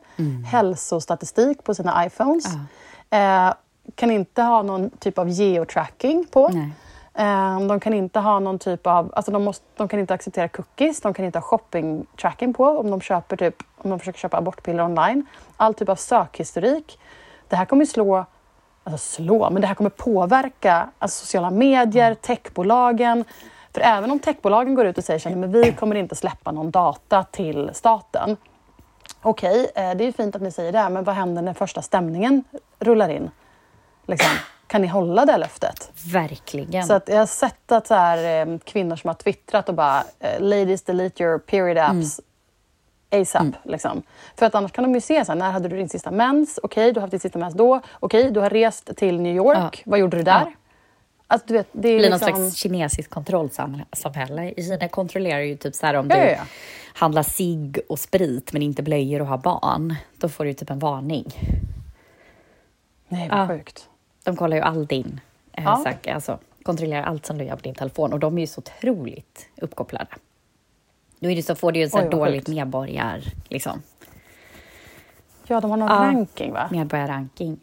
hälsostatistik 0.45 1.63
på 1.63 1.73
sina 1.73 2.05
iPhones. 2.05 2.45
Eh, 3.09 3.53
kan 3.95 4.11
inte 4.11 4.41
ha 4.41 4.61
någon 4.61 4.89
typ 4.89 5.17
av 5.17 5.29
geotracking 5.29 6.25
på. 6.31 6.47
Nej. 6.47 6.71
Eh, 7.13 7.59
de 7.59 7.79
kan 7.79 7.93
inte 7.93 8.19
ha 8.19 8.39
någon 8.39 8.59
typ 8.59 8.87
av, 8.87 9.13
alltså 9.15 9.31
de, 9.31 9.43
måste, 9.43 9.65
de 9.77 9.87
kan 9.87 9.99
inte 9.99 10.13
acceptera 10.13 10.47
cookies, 10.47 11.01
de 11.01 11.13
kan 11.13 11.25
inte 11.25 11.39
ha 11.39 11.43
shopping 11.43 12.05
tracking 12.21 12.53
på 12.53 12.65
om 12.65 12.91
de 12.91 13.01
köper 13.01 13.37
typ, 13.37 13.55
om 13.77 13.89
de 13.89 13.99
försöker 13.99 14.19
köpa 14.19 14.37
abortpiller 14.37 14.83
online. 14.83 15.25
All 15.57 15.73
typ 15.73 15.89
av 15.89 15.95
sökhistorik. 15.95 16.99
Det 17.49 17.55
här 17.55 17.65
kommer 17.65 17.85
slå, 17.85 18.25
alltså 18.83 18.97
slå, 18.97 19.49
men 19.49 19.61
det 19.61 19.67
här 19.67 19.75
kommer 19.75 19.89
påverka 19.89 20.89
alltså 20.99 21.25
sociala 21.25 21.51
medier, 21.51 22.13
techbolagen. 22.13 23.25
För 23.73 23.81
även 23.81 24.11
om 24.11 24.19
techbolagen 24.19 24.75
går 24.75 24.85
ut 24.85 24.97
och 24.97 25.03
säger 25.03 25.43
att 25.43 25.49
vi 25.49 25.71
kommer 25.71 25.95
inte 25.95 26.15
släppa 26.15 26.51
någon 26.51 26.71
data 26.71 27.23
till 27.23 27.69
staten. 27.73 28.37
Okej, 29.21 29.71
eh, 29.75 29.91
det 29.95 30.03
är 30.03 30.11
fint 30.11 30.35
att 30.35 30.41
ni 30.41 30.51
säger 30.51 30.71
det, 30.71 30.89
men 30.89 31.03
vad 31.03 31.15
händer 31.15 31.41
när 31.41 31.53
första 31.53 31.81
stämningen 31.81 32.43
rullar 32.79 33.09
in? 33.09 33.31
Liksom, 34.05 34.29
kan 34.67 34.81
ni 34.81 34.87
hålla 34.87 35.25
det 35.25 35.37
löftet? 35.37 35.91
Verkligen. 36.13 36.83
Så 36.83 36.93
att 36.93 37.09
jag 37.09 37.17
har 37.17 37.25
sett 37.25 37.71
att 37.71 37.87
så 37.87 37.95
här, 37.95 38.47
eh, 38.47 38.57
kvinnor 38.57 38.95
som 38.95 39.07
har 39.07 39.15
twittrat 39.15 39.69
och 39.69 39.75
bara 39.75 40.03
eh, 40.19 40.39
“Ladies 40.39 40.83
delete 40.83 41.23
your 41.23 41.39
period 41.39 41.77
apps 41.77 42.19
ASAP”. 43.11 43.45
Liksom. 43.63 44.03
För 44.35 44.45
att 44.45 44.55
annars 44.55 44.71
kan 44.71 44.83
de 44.83 44.93
ju 44.93 45.01
se 45.01 45.25
så 45.25 45.31
här, 45.31 45.39
när 45.39 45.51
hade 45.51 45.69
du 45.69 45.77
din 45.77 45.89
sista 45.89 46.11
mens? 46.11 46.59
Okej, 46.63 46.91
du 46.91 46.99
har 46.99 47.01
haft 47.01 47.11
din 47.11 47.19
sista 47.19 47.39
mens 47.39 47.53
då. 47.53 47.81
Okej, 47.99 48.31
du 48.31 48.39
har 48.39 48.49
rest 48.49 48.97
till 48.97 49.21
New 49.21 49.35
York. 49.35 49.83
Ja. 49.85 49.91
Vad 49.91 49.99
gjorde 49.99 50.17
du 50.17 50.23
där? 50.23 50.45
Ja. 50.45 50.51
Alltså, 51.31 51.47
du 51.47 51.53
vet, 51.53 51.67
det 51.71 51.89
är 51.89 51.97
blir 51.99 52.09
någon 52.09 52.19
liksom... 52.19 52.35
slags 52.35 52.55
kinesiskt 52.55 53.13
kontrollsamhälle. 53.13 54.53
I 54.57 54.63
Kina 54.63 54.87
kontrollerar 54.87 55.39
ju 55.39 55.57
typ 55.57 55.75
så 55.75 55.85
här 55.85 55.93
om 55.93 56.07
Ja, 56.09 56.15
du 56.15 56.21
ja, 56.31 56.39
handlar 56.93 57.23
cigg 57.23 57.79
och 57.89 57.99
sprit 57.99 58.53
men 58.53 58.61
inte 58.61 58.83
blöjor 58.83 59.21
och 59.21 59.27
har 59.27 59.37
barn. 59.37 59.95
Då 60.17 60.29
får 60.29 60.45
du 60.45 60.53
typ 60.53 60.69
en 60.69 60.79
varning. 60.79 61.25
Nej, 63.07 63.29
vad 63.29 63.39
Ja. 63.39 63.47
sjukt. 63.47 63.89
De 64.23 64.35
kollar 64.35 64.57
ju 64.57 64.63
all 64.63 64.85
din 64.85 65.19
eh, 65.53 65.63
Ja. 65.63 65.77
sak, 65.83 66.07
alltså 66.07 66.39
kontrollerar 66.63 67.03
allt 67.03 67.25
som 67.25 67.37
du 67.37 67.43
gör 67.45 67.55
på 67.55 67.61
din 67.61 67.75
telefon 67.75 68.13
och 68.13 68.19
de 68.19 68.37
är 68.37 68.41
ju 68.41 68.47
så 68.47 68.59
otroligt 68.59 69.47
uppkopplade. 69.61 70.07
Då 71.19 71.29
är 71.31 71.35
det 71.35 71.43
så, 71.43 71.55
får 71.55 71.71
du 71.71 71.79
ju 71.79 71.89
så 71.89 71.99
Oj, 71.99 72.09
dåligt 72.09 72.35
sjukt. 72.35 72.47
medborgar, 72.47 73.23
liksom, 73.49 73.81
Ja, 75.47 75.61
de 75.61 75.69
har 75.71 75.77
någon 75.77 75.89
ranking 75.89 76.51
va? 76.53 76.67
medborgarranking. 76.71 77.59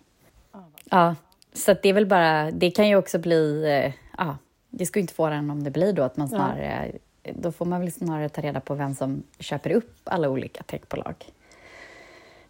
Ja, 0.91 1.15
så 1.53 1.75
det 1.83 1.89
är 1.89 1.93
väl 1.93 2.07
bara, 2.07 2.51
det 2.51 2.71
kan 2.71 2.89
ju 2.89 2.97
också 2.97 3.19
bli, 3.19 3.65
eh, 3.85 3.93
ja, 4.19 4.37
det 4.71 4.87
ska 4.87 4.99
ju 4.99 5.01
inte 5.01 5.15
få 5.15 5.29
den 5.29 5.51
om 5.51 5.65
det 5.65 5.71
blir 5.71 5.93
då 5.93 6.03
att 6.03 6.17
man 6.17 6.29
snarare, 6.29 6.93
då 7.35 7.53
får 7.53 7.65
man 7.67 7.81
väl 7.81 7.93
snarare 7.93 8.29
ta 8.29 8.41
reda 8.43 8.61
på 8.61 8.75
vem 8.75 8.95
som 8.95 9.23
köper 9.39 9.71
upp 9.71 9.95
alla 10.05 10.29
olika 10.29 10.63
techbolag. 10.63 11.15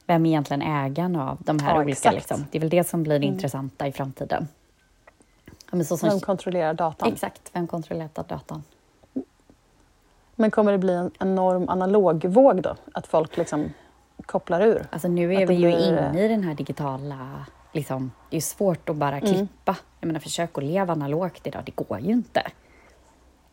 Vem 0.07 0.27
är 0.27 0.31
egentligen 0.31 0.63
ägaren 0.63 1.17
av 1.17 1.39
de 1.41 1.59
här 1.59 1.75
Ja, 1.75 1.83
olika, 1.83 2.11
liksom. 2.11 2.47
Det 2.51 2.59
är 2.59 2.61
väl 2.61 2.71
det 2.71 2.85
som 2.89 3.03
blir 3.03 3.19
det 3.19 3.27
intressanta 3.27 3.87
i 3.87 3.93
framtiden. 3.93 4.49
Ja, 5.73 5.85
så 5.85 5.97
som, 5.97 6.09
Vem 6.09 6.21
kontrollerar 6.21 6.75
datan? 6.75 7.13
exakt, 7.13 7.51
vem 7.53 7.67
kontrollerar 7.67 8.09
datan? 8.15 8.63
Men 10.35 10.51
kommer 10.51 10.73
det 10.73 10.79
bli 10.79 10.93
en 10.95 11.11
enorm 11.21 11.69
analogvåg 11.69 12.63
då? 12.63 12.77
Att 12.95 13.07
folk 13.07 13.37
liksom 13.37 13.73
kopplar 14.27 14.61
ur? 14.61 14.87
Alltså 14.91 15.09
nu 15.09 15.35
är 15.35 15.47
vi 15.47 15.55
ju 15.55 15.69
blir- 15.69 15.89
inne 15.89 16.25
i 16.25 16.29
den 16.29 16.43
här 16.45 16.55
digitala... 16.55 17.47
Liksom, 17.73 18.13
det 18.31 18.37
är 18.37 18.41
svårt 18.41 18.89
att 18.89 18.97
bara 18.97 19.17
Mm. 19.19 19.35
klippa. 19.35 19.77
Jag 20.01 20.07
menar, 20.07 20.21
försök 20.21 20.59
att 20.59 20.65
leva 20.65 20.93
analogt 20.93 21.47
idag, 21.47 21.63
det 21.67 21.73
går 21.77 22.01
ju 22.01 22.13
inte. 22.13 22.43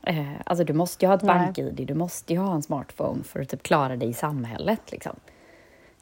Eh, 0.04 0.26
alltså 0.46 0.64
du 0.64 0.74
måste 0.74 1.06
ju 1.06 1.10
ha 1.10 1.16
ett 1.16 1.22
Nej. 1.22 1.36
bank-id, 1.38 1.88
du 1.88 1.94
måste 1.94 2.34
ju 2.34 2.40
ha 2.40 2.54
en 2.56 2.62
smartphone 2.64 3.24
för 3.24 3.42
att 3.42 3.50
typ 3.50 3.64
klara 3.64 3.96
dig 3.96 4.10
i 4.10 4.14
samhället. 4.14 4.92
Liksom. 4.92 5.16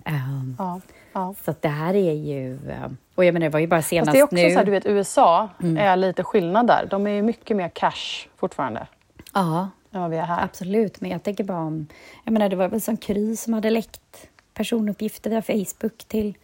Ehm, 0.05 0.55
Ja, 0.59 0.81
ja. 1.13 1.33
Så 1.45 1.55
det 1.59 1.67
här 1.67 1.93
är 1.95 2.13
ju... 2.13 2.69
eh, 2.71 2.87
Och 3.15 3.25
jag 3.25 3.33
menar, 3.33 3.45
det 3.45 3.49
var 3.49 3.59
ju 3.59 3.67
bara 3.67 3.81
senast 3.81 4.05
Fast 4.07 4.13
det 4.13 4.19
är 4.19 4.23
också 4.23 4.35
nu... 4.35 4.41
Mm. 4.41 4.51
så 4.53 4.57
här, 4.59 4.65
du 4.65 4.71
vet, 4.71 4.85
USA 4.85 5.49
är 5.77 5.95
lite 5.95 6.23
skillnad 6.23 6.67
där. 6.67 6.87
De 6.89 7.07
är 7.07 7.11
ju 7.11 7.21
mycket 7.21 7.57
mer 7.57 7.69
cash 7.69 8.27
fortfarande 8.37 8.87
Ja, 9.33 9.69
än 9.91 10.01
vad 10.01 10.09
vi 10.09 10.17
är 10.17 10.25
här. 10.25 10.43
absolut. 10.43 11.01
Men 11.01 11.11
jag 11.11 11.23
tänker 11.23 11.43
bara 11.43 11.59
om... 11.59 11.87
Jag 12.23 12.31
menar, 12.31 12.49
det 12.49 12.55
var 12.55 12.67
väl 12.67 12.81
som 12.81 12.97
Kry 12.97 13.35
som 13.35 13.53
hade 13.53 13.69
läckt 13.69 14.27
personuppgifter 14.53 15.29
via 15.29 15.41
Facebook 15.41 15.97
till 16.07 16.37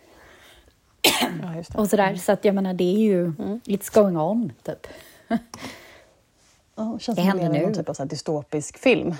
Ja, 1.03 1.63
och 1.74 1.89
sådär. 1.89 2.15
Så 2.15 2.32
att 2.32 2.46
jag 2.46 2.56
menar, 2.56 2.74
det 2.74 2.96
är 2.96 3.00
ju... 3.00 3.32
It's 3.65 3.94
going 3.94 4.18
on, 4.18 4.51
typ. 4.63 4.88
Ja, 6.75 7.00
känns 7.00 7.15
Det 7.15 7.22
händer 7.22 7.46
i 7.46 7.48
någon 7.60 7.70
nu. 7.70 7.75
typ 7.75 7.89
av 7.89 7.94
så 7.94 8.06
dystopisk 8.06 8.77
film. 8.77 9.15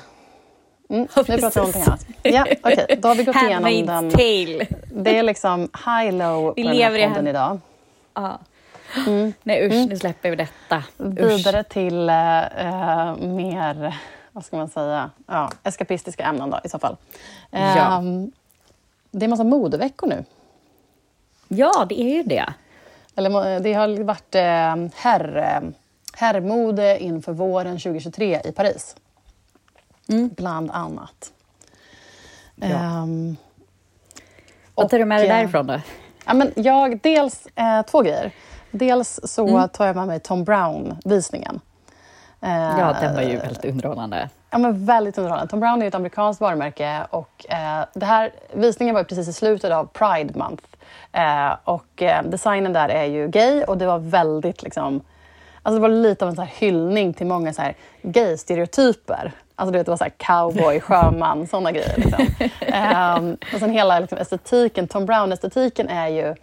Mm, 0.90 1.08
Ja, 1.16 1.24
nu 1.28 1.38
pratar 1.38 1.52
vi 1.52 1.60
om 1.60 1.66
någonting 1.66 1.82
annat. 1.82 2.06
Ja, 2.24 2.46
okej. 2.64 3.00
Då 3.02 3.08
har 3.08 3.16
vi 3.16 3.24
gått 3.24 3.36
igenom 3.36 3.86
den. 3.86 4.12
tale. 4.12 4.68
Det 4.94 5.18
är 5.18 5.24
liksom 5.24 5.70
high-low 5.86 6.48
på 6.48 6.54
Vi 6.56 6.64
den 6.64 6.76
lever 6.78 6.98
i 6.98 7.02
här 7.02 7.10
podden 7.10 7.28
idag. 7.28 7.60
Ja. 8.14 8.40
Nej 9.44 9.68
usch, 9.68 9.90
nu 9.90 9.98
släpper 9.98 10.30
vi 10.30 10.36
detta. 10.36 10.84
Vidare 10.98 11.64
till 11.64 12.10
eh, 12.10 13.16
mer, 13.18 13.98
vad 14.32 14.46
ska 14.46 14.58
man 14.58 14.70
säga, 14.70 15.10
ja, 15.28 15.52
eskapistiska 15.64 16.24
ämnen 16.24 16.50
då 16.50 16.60
i 16.64 16.70
så 16.70 16.80
fall. 16.80 16.98
Eh, 17.52 17.78
Ja. 17.78 18.04
Det 19.12 19.26
är 19.26 19.30
massa 19.30 19.44
modeveckor 19.44 20.08
nu. 20.08 20.24
Ja, 21.52 21.86
det 21.90 22.02
är 22.02 22.14
ju 22.16 22.24
det. 22.24 22.54
Eller, 23.16 23.30
mo- 23.30 23.60
det 23.60 23.74
har 23.74 24.04
varit 24.04 24.36
eh, 24.36 24.92
herr, 24.96 25.38
eh, 25.38 25.70
herrmode 26.14 27.00
inför 27.04 27.32
våren 27.34 27.80
2023 27.80 28.42
i 28.46 28.52
Paris. 28.52 28.96
Bland 30.36 30.72
annat. 30.72 31.32
Ja. 32.56 32.68
Ehm, 32.68 33.38
Vad 34.76 34.90
tar 34.90 35.00
du 35.00 35.06
med 35.06 35.20
dig 35.20 35.30
eh, 35.30 35.36
därifrån 35.38 35.68
då? 35.68 35.80
Ja, 36.26 36.34
men 36.34 36.52
jag, 36.56 37.00
dels 37.04 37.48
eh, 37.56 37.82
två 37.82 38.02
grejer. 38.02 38.32
Dels 38.72 39.20
så 39.24 39.48
Mm. 39.48 39.70
tar 39.70 39.88
jag 39.88 39.96
med 39.96 40.08
mig 40.08 40.20
Tom 40.20 40.44
Brown-visningen. 40.44 41.60
Eh, 42.42 42.50
Ja, 42.52 42.96
den 43.02 43.16
var 43.16 43.22
ju 43.22 43.38
väldigt 43.38 43.66
underhållande. 43.66 44.30
Ja, 44.52 44.58
men 44.58 44.86
väldigt 44.86 45.18
underhållande. 45.18 45.52
Tom 45.52 45.60
Brown 45.60 45.82
är 45.82 45.88
ett 45.88 45.96
amerikanskt 45.96 46.42
varumärke 46.42 47.06
och 47.10 47.46
eh, 47.50 47.86
det 47.94 48.06
här, 48.06 48.32
visningen 48.54 48.96
var 48.96 49.04
precis 49.04 49.28
i 49.28 49.34
slutet 49.34 49.72
av 49.72 49.86
Pride 49.86 50.40
Month. 50.40 50.64
Eh, 51.12 51.56
och 51.64 52.02
eh, 52.02 52.24
designen 52.24 52.74
där 52.74 52.90
är 52.90 53.06
ju 53.06 53.28
gay 53.28 53.64
och 53.64 53.78
det 53.78 53.86
var 53.86 54.00
väldigt 54.00 54.64
liksom... 54.64 55.02
Alltså 55.64 55.78
det 55.80 55.82
var 55.82 55.90
lite 55.90 56.26
av 56.26 56.30
en 56.30 56.36
så 56.36 56.42
här 56.42 56.54
hyllning 56.56 57.14
till 57.14 57.28
många 57.28 57.54
så 57.54 57.62
här 57.62 57.76
gay-stereotyper. 58.02 59.32
Alltså 59.56 59.72
du 59.72 59.78
vet, 59.78 59.86
det 59.86 59.92
var 59.92 59.98
så 59.98 60.04
här 60.04 60.14
cowboy, 60.18 60.80
sjöman, 60.80 61.48
sådana 61.48 61.72
grejer. 61.72 61.98
Liksom. 61.98 62.26
Ehm, 62.60 63.38
och 63.54 63.60
sen 63.60 63.70
hela 63.70 64.00
liksom, 64.00 64.18
estetiken, 64.18 64.88
Tom 64.88 65.06
Brown-estetiken 65.06 65.88
är 65.90 66.08
ju... 66.08 66.36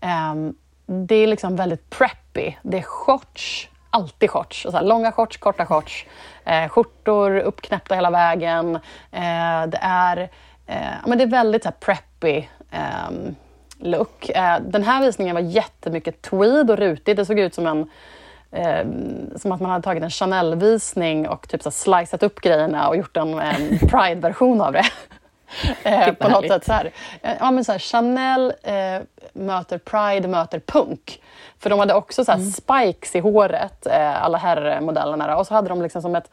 ehm, 0.00 0.54
det 0.86 1.14
är 1.14 1.26
liksom 1.26 1.56
väldigt 1.56 1.90
preppy. 1.90 2.52
Det 2.62 2.78
är 2.78 2.82
shorts, 2.82 3.68
alltid 3.90 4.30
shorts. 4.30 4.64
Och 4.64 4.72
så 4.72 4.78
här, 4.78 4.84
långa 4.84 5.12
shorts, 5.12 5.36
korta 5.36 5.66
shorts. 5.66 6.06
Eh, 6.44 6.68
skjortor 6.68 7.38
uppknäppta 7.38 7.94
hela 7.94 8.10
vägen. 8.10 8.74
Eh, 9.12 9.66
det, 9.66 9.78
är, 9.80 10.30
eh, 10.66 10.76
men 11.06 11.18
det 11.18 11.24
är 11.24 11.28
väldigt 11.28 11.62
så 11.62 11.68
här, 11.68 11.76
preppy 11.80 12.36
eh, 12.70 13.10
look. 13.78 14.28
Eh, 14.28 14.60
den 14.60 14.82
här 14.82 15.02
visningen 15.02 15.34
var 15.34 15.42
jättemycket 15.42 16.22
tweed 16.22 16.70
och 16.70 16.78
rutigt. 16.78 17.16
Det 17.16 17.26
såg 17.26 17.38
ut 17.38 17.54
som 17.54 17.66
en 17.66 17.90
eh, 18.50 18.86
som 19.36 19.52
att 19.52 19.60
man 19.60 19.70
hade 19.70 19.82
tagit 19.82 20.02
en 20.02 20.10
Chanel-visning 20.10 21.28
och 21.28 21.48
typ 21.48 21.62
så 21.62 21.68
här 21.68 21.72
slicat 21.72 22.22
upp 22.22 22.40
grejerna 22.40 22.88
och 22.88 22.96
gjort 22.96 23.16
en, 23.16 23.38
en 23.38 23.78
Pride-version 23.88 24.60
av 24.60 24.72
det. 24.72 24.84
Eh, 25.84 26.12
på 26.12 26.28
något 26.28 26.48
sätt 26.48 26.64
så 26.64 26.72
här. 26.72 26.90
Eh, 27.22 27.32
Ja, 27.40 27.50
men 27.50 27.64
så 27.64 27.72
här, 27.72 27.78
Chanel 27.78 28.52
eh, 28.62 28.98
möter 29.32 29.78
Pride 29.78 30.28
möter 30.28 30.60
punk. 30.60 31.22
För 31.58 31.70
de 31.70 31.78
hade 31.78 31.94
också 31.94 32.24
så 32.24 32.32
här 32.32 32.38
spikes 32.38 33.14
i 33.16 33.18
håret, 33.20 33.86
eh, 33.86 34.24
alla 34.24 34.38
herrmodellerna. 34.38 35.36
Och 35.36 35.46
så 35.46 35.54
hade 35.54 35.68
de 35.68 35.82
liksom 35.82 36.02
som 36.02 36.14
ett, 36.14 36.30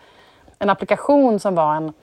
en 0.60 0.70
applikation 0.70 1.40
som 1.40 1.56
var 1.56 1.76
en, 1.76 1.94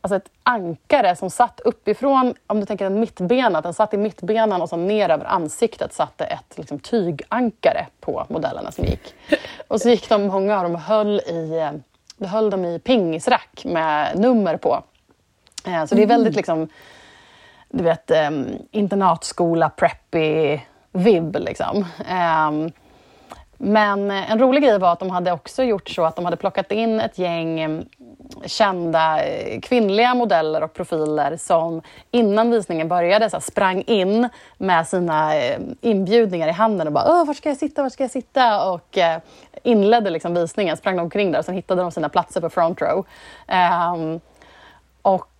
alltså 0.00 0.16
ett 0.16 0.28
ankare 0.42 1.16
som 1.16 1.30
satt 1.30 1.60
uppifrån, 1.60 2.34
om 2.46 2.60
du 2.60 2.66
tänker 2.66 2.86
en 2.86 3.00
mittbena, 3.00 3.60
den 3.60 3.74
satt 3.74 3.94
i 3.94 3.96
mittbenan 3.96 4.62
och 4.62 4.68
så 4.68 4.76
ner 4.76 5.08
över 5.08 5.24
ansiktet 5.24 5.92
satt 5.92 6.18
det 6.18 6.24
ett 6.24 6.58
liksom, 6.58 6.78
tygankare 6.78 7.86
på 8.00 8.26
modellerna 8.28 8.72
som 8.72 8.84
gick. 8.84 9.14
Och 9.68 9.80
så 9.80 9.88
gick 9.88 10.08
de, 10.08 10.26
många 10.26 10.56
av 10.56 10.62
dem 10.62 10.74
höll 10.74 11.20
i, 11.20 11.58
eh, 12.20 12.28
höll 12.28 12.50
de 12.50 12.64
i 12.64 12.78
pingisrack 12.78 13.62
med 13.64 14.18
nummer 14.18 14.56
på. 14.56 14.82
Eh, 15.66 15.84
Så 15.84 15.94
det 15.94 16.02
är 16.02 16.06
väldigt 16.06 16.36
liksom, 16.36 16.68
du 17.70 17.84
vet, 17.84 18.10
um, 18.10 18.46
internatskola, 18.70 19.68
preppy, 19.70 20.60
vibb 20.92 21.36
liksom. 21.40 21.86
Ehm, 22.08 22.70
men 23.58 24.10
en 24.10 24.38
rolig 24.38 24.62
grej 24.62 24.78
var 24.78 24.92
att 24.92 24.98
de 24.98 25.10
hade 25.10 25.32
också 25.32 25.62
gjort 25.62 25.88
så 25.88 26.04
att 26.04 26.16
de 26.16 26.24
hade 26.24 26.36
plockat 26.36 26.72
in 26.72 27.00
ett 27.00 27.18
gäng 27.18 27.60
em, 27.60 27.84
kända 28.46 29.24
eh, 29.24 29.60
kvinnliga 29.60 30.14
modeller 30.14 30.62
och 30.62 30.72
profiler 30.72 31.36
som 31.36 31.82
innan 32.10 32.50
visningen 32.50 32.88
började 32.88 33.30
så 33.30 33.40
sprang 33.40 33.82
in 33.82 34.28
med 34.58 34.88
sina 34.88 35.36
eh, 35.36 35.60
inbjudningar 35.80 36.48
i 36.48 36.52
handen 36.52 36.86
och 36.86 36.92
bara 36.92 37.04
Åh, 37.08 37.26
var 37.26 37.34
ska 37.34 37.48
jag 37.48 37.58
sitta, 37.58 37.82
var 37.82 37.90
ska 37.90 38.04
jag 38.04 38.10
sitta? 38.10 38.70
Och 38.70 38.98
eh, 38.98 39.18
inledde 39.62 40.10
liksom 40.10 40.34
visningen, 40.34 40.76
sprang 40.76 40.98
omkring 40.98 41.32
där 41.32 41.38
och 41.38 41.44
sen 41.44 41.54
hittade 41.54 41.82
de 41.82 41.90
sina 41.90 42.08
platser 42.08 42.40
på 42.40 42.50
front 42.50 42.82
row. 42.82 43.06
Ehm, 43.46 44.20
och 45.02 45.28
eh, 45.30 45.31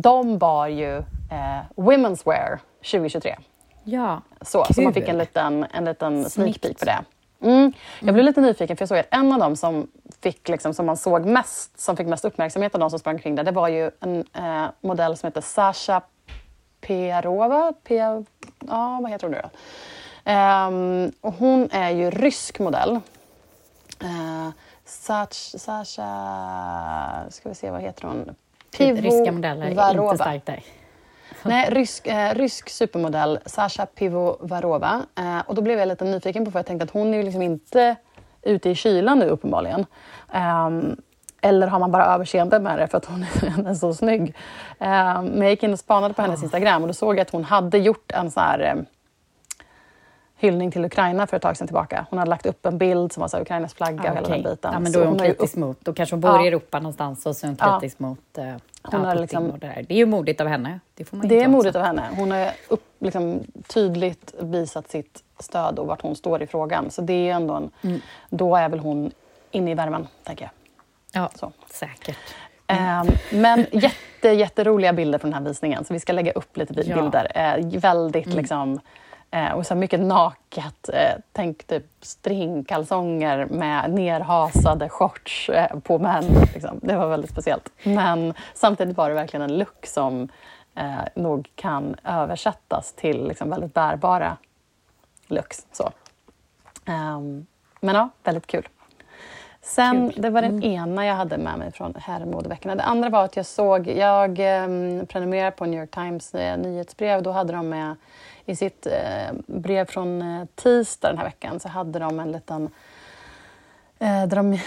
de 0.00 0.38
bar 0.38 0.66
ju 0.66 0.96
eh, 1.30 1.60
Women's 1.76 2.26
Wear 2.26 2.60
2023. 2.82 3.36
Ja, 3.84 4.20
Så, 4.40 4.64
så 4.70 4.82
man 4.82 4.92
fick 4.92 5.08
en 5.08 5.18
liten, 5.18 5.66
en 5.72 5.84
liten 5.84 6.30
sneak 6.30 6.60
peek 6.60 6.78
på 6.78 6.84
det. 6.84 7.04
Mm. 7.42 7.72
Jag 8.00 8.14
blev 8.14 8.24
lite 8.24 8.40
nyfiken 8.40 8.76
för 8.76 8.82
jag 8.82 8.88
såg 8.88 8.98
att 8.98 9.06
en 9.10 9.32
av 9.32 9.38
dem 9.38 9.56
som, 9.56 9.88
fick, 10.20 10.48
liksom, 10.48 10.74
som 10.74 10.86
man 10.86 10.96
såg 10.96 11.26
mest, 11.26 11.80
som 11.80 11.96
fick 11.96 12.06
mest 12.06 12.24
uppmärksamhet 12.24 12.74
av 12.74 12.80
de 12.80 12.90
som 12.90 12.98
sprang 12.98 13.18
kring 13.18 13.34
där, 13.34 13.44
det 13.44 13.50
var 13.50 13.68
ju 13.68 13.90
en 14.00 14.24
eh, 14.32 14.66
modell 14.80 15.16
som 15.16 15.26
heter 15.26 15.40
Sasha 15.40 16.02
Perova. 16.80 17.72
Pe, 17.84 17.94
ja, 18.68 18.98
vad 19.02 19.10
heter 19.10 19.26
hon 19.26 19.32
nu 19.32 19.40
då? 19.42 19.50
Ehm, 20.24 21.12
och 21.20 21.34
hon 21.34 21.68
är 21.72 21.90
ju 21.90 22.10
rysk 22.10 22.58
modell. 22.58 23.00
Uh, 24.02 24.50
Sasha... 24.84 26.06
Ska 27.30 27.48
vi 27.48 27.54
se, 27.54 27.70
vad 27.70 27.80
heter 27.80 28.08
hon? 28.08 28.34
Ryska 28.80 29.32
modeller 29.32 29.66
är 29.66 30.02
inte 30.02 30.16
starkt 30.16 30.46
där. 30.46 30.62
Nej, 31.42 31.70
rysk, 31.70 32.06
eh, 32.06 32.34
rysk 32.34 32.68
supermodell 32.68 33.38
Sasha 33.46 33.86
Pivovarova. 33.86 35.02
Eh, 35.18 35.38
och 35.46 35.54
då 35.54 35.62
blev 35.62 35.78
jag 35.78 35.88
lite 35.88 36.04
nyfiken 36.04 36.44
på 36.44 36.50
för 36.50 36.58
jag 36.58 36.66
tänkte 36.66 36.84
att 36.84 36.90
hon 36.90 37.14
är 37.14 37.18
ju 37.18 37.22
liksom 37.22 37.42
inte 37.42 37.96
ute 38.42 38.70
i 38.70 38.74
kylan 38.74 39.18
nu 39.18 39.26
uppenbarligen. 39.26 39.86
Ehm, 40.32 40.96
eller 41.40 41.66
har 41.66 41.78
man 41.78 41.90
bara 41.90 42.06
överseende 42.06 42.60
med 42.60 42.78
det 42.78 42.86
för 42.86 42.98
att 42.98 43.04
hon 43.04 43.26
är, 43.66 43.74
så 43.80 43.94
snygg? 43.94 44.34
Ehm, 44.78 45.24
men 45.24 45.40
jag 45.40 45.50
gick 45.50 45.62
in 45.62 45.72
och 45.72 45.78
spanade 45.78 46.14
på 46.14 46.22
hennes 46.22 46.42
Instagram 46.42 46.82
och 46.82 46.88
då 46.88 46.94
såg 46.94 47.14
jag 47.14 47.20
att 47.20 47.30
hon 47.30 47.44
hade 47.44 47.78
gjort 47.78 48.12
en 48.12 48.30
så 48.30 48.40
här 48.40 48.60
eh, 48.60 48.82
hyllning 50.44 50.70
till 50.70 50.84
Ukraina 50.84 51.26
för 51.26 51.36
ett 51.36 51.42
tag 51.42 51.56
sedan 51.56 51.66
tillbaka. 51.66 52.06
Hon 52.10 52.18
hade 52.18 52.28
lagt 52.30 52.46
upp 52.46 52.66
en 52.66 52.78
bild 52.78 53.12
som 53.12 53.20
var 53.20 53.28
så 53.28 53.40
Ukrainas 53.40 53.74
flagga 53.74 54.10
och 54.12 54.16
hela 54.16 54.20
Ah, 54.28 54.30
den 54.30 54.42
biten. 54.42 54.70
Ja, 54.72 54.78
men 54.78 54.92
då 54.92 55.00
är 55.00 55.04
hon 55.06 55.18
ju 55.18 55.24
kritisk 55.24 55.54
upp- 55.54 55.60
mot... 55.60 55.80
Då 55.84 55.92
kanske 55.92 56.14
hon 56.14 56.20
bor 56.20 56.30
Ja. 56.30 56.44
i 56.44 56.48
Europa 56.48 56.78
någonstans 56.80 57.26
och 57.26 57.36
så 57.36 57.46
är 57.46 57.48
hon 57.48 57.56
Ja. 57.60 57.78
kritisk 57.80 57.98
mot 57.98 58.18
uh, 58.38 58.44
Hon 58.82 59.02
ja, 59.04 59.14
liksom- 59.14 59.50
och 59.50 59.58
det 59.58 59.66
där. 59.66 59.84
Det 59.88 59.94
är 59.94 59.98
ju 59.98 60.06
modigt 60.06 60.40
av 60.40 60.46
henne. 60.46 60.80
Det 60.94 61.04
får 61.04 61.16
man 61.16 61.28
Det 61.28 61.34
inte 61.34 61.44
är 61.44 61.48
modigt 61.48 61.76
av 61.76 61.82
henne. 61.82 62.02
Hon 62.16 62.30
har 62.30 62.50
upp, 62.68 62.84
liksom, 62.98 63.40
tydligt 63.66 64.34
visat 64.40 64.88
sitt 64.90 65.22
stöd 65.38 65.78
och 65.78 65.86
vart 65.86 66.02
hon 66.02 66.16
står 66.16 66.42
i 66.42 66.46
frågan. 66.46 66.90
Så 66.90 67.02
det 67.02 67.28
är 67.28 67.34
ändå 67.34 67.54
en, 67.54 67.70
Mm. 67.82 68.00
Då 68.30 68.56
är 68.56 68.68
väl 68.68 68.78
hon 68.78 69.10
inne 69.50 69.70
i 69.70 69.74
värmen, 69.74 70.06
tänker 70.24 70.44
jag. 70.44 71.22
Ja, 71.22 71.30
Så. 71.34 71.52
säkert. 71.70 72.18
Ehm, 72.66 73.06
men 73.32 73.66
jätte, 73.72 74.28
jätteroliga 74.28 74.92
bilder 74.92 75.18
från 75.18 75.30
den 75.30 75.38
här 75.42 75.48
visningen. 75.48 75.84
Så 75.84 75.92
vi 75.94 76.00
ska 76.00 76.12
lägga 76.12 76.32
upp 76.32 76.56
lite 76.56 76.82
Ja. 76.86 76.96
bilder. 77.02 77.32
Eh, 77.34 77.80
väldigt 77.80 78.26
liksom... 78.26 78.80
Eh, 79.30 79.52
och 79.52 79.66
så 79.66 79.74
mycket 79.74 80.00
naket. 80.00 80.88
Eh, 80.92 81.12
tänk 81.32 81.64
typ 81.64 81.86
stringkalsonger 82.00 83.46
med 83.46 83.90
nerhasade 83.90 84.88
shorts 84.88 85.48
eh, 85.48 85.78
på 85.80 85.98
män. 85.98 86.24
Liksom. 86.54 86.80
Det 86.82 86.96
var 86.96 87.08
väldigt 87.08 87.30
speciellt. 87.30 87.70
Men 87.82 88.34
samtidigt 88.54 88.96
var 88.96 89.08
det 89.08 89.14
verkligen 89.14 89.50
en 89.50 89.58
look 89.58 89.86
som 89.86 90.28
eh, 90.74 91.04
nog 91.14 91.50
kan 91.54 91.96
översättas 92.04 92.92
till 92.92 93.28
liksom, 93.28 93.50
väldigt 93.50 93.74
bärbara 93.74 94.36
looks. 95.26 95.66
Så. 95.72 95.90
Ehm, 96.84 97.46
men 97.80 97.94
ja, 97.94 98.08
väldigt 98.24 98.46
kul. 98.46 98.68
Sen, 99.64 100.10
Kul. 100.10 100.22
det 100.22 100.30
var 100.30 100.42
den 100.42 100.62
ena 100.62 101.06
jag 101.06 101.14
hade 101.14 101.38
med 101.38 101.58
mig 101.58 101.72
från 101.72 101.94
herrmodeveckorna. 101.98 102.74
Det 102.74 102.82
andra 102.82 103.08
var 103.08 103.24
att 103.24 103.36
jag 103.36 103.46
såg, 103.46 103.86
jag 103.86 104.30
eh, 104.30 104.66
prenumererar 105.04 105.50
på 105.50 105.66
New 105.66 105.80
York 105.80 105.90
Times 105.90 106.34
eh, 106.34 106.58
nyhetsbrev. 106.58 107.22
Då 107.22 107.30
hade 107.30 107.52
de 107.52 107.68
med 107.68 107.96
i 108.46 108.56
sitt 108.56 108.86
eh, 108.86 109.32
brev 109.46 109.84
från 109.86 110.22
eh, 110.22 110.44
tisdag 110.54 111.08
den 111.08 111.18
här 111.18 111.24
veckan 111.24 111.60
så 111.60 111.68
hade 111.68 111.98
de 111.98 112.20
en 112.20 112.32
liten 112.32 112.70
eh, 113.98 114.26
där 114.26 114.36
de 114.36 114.58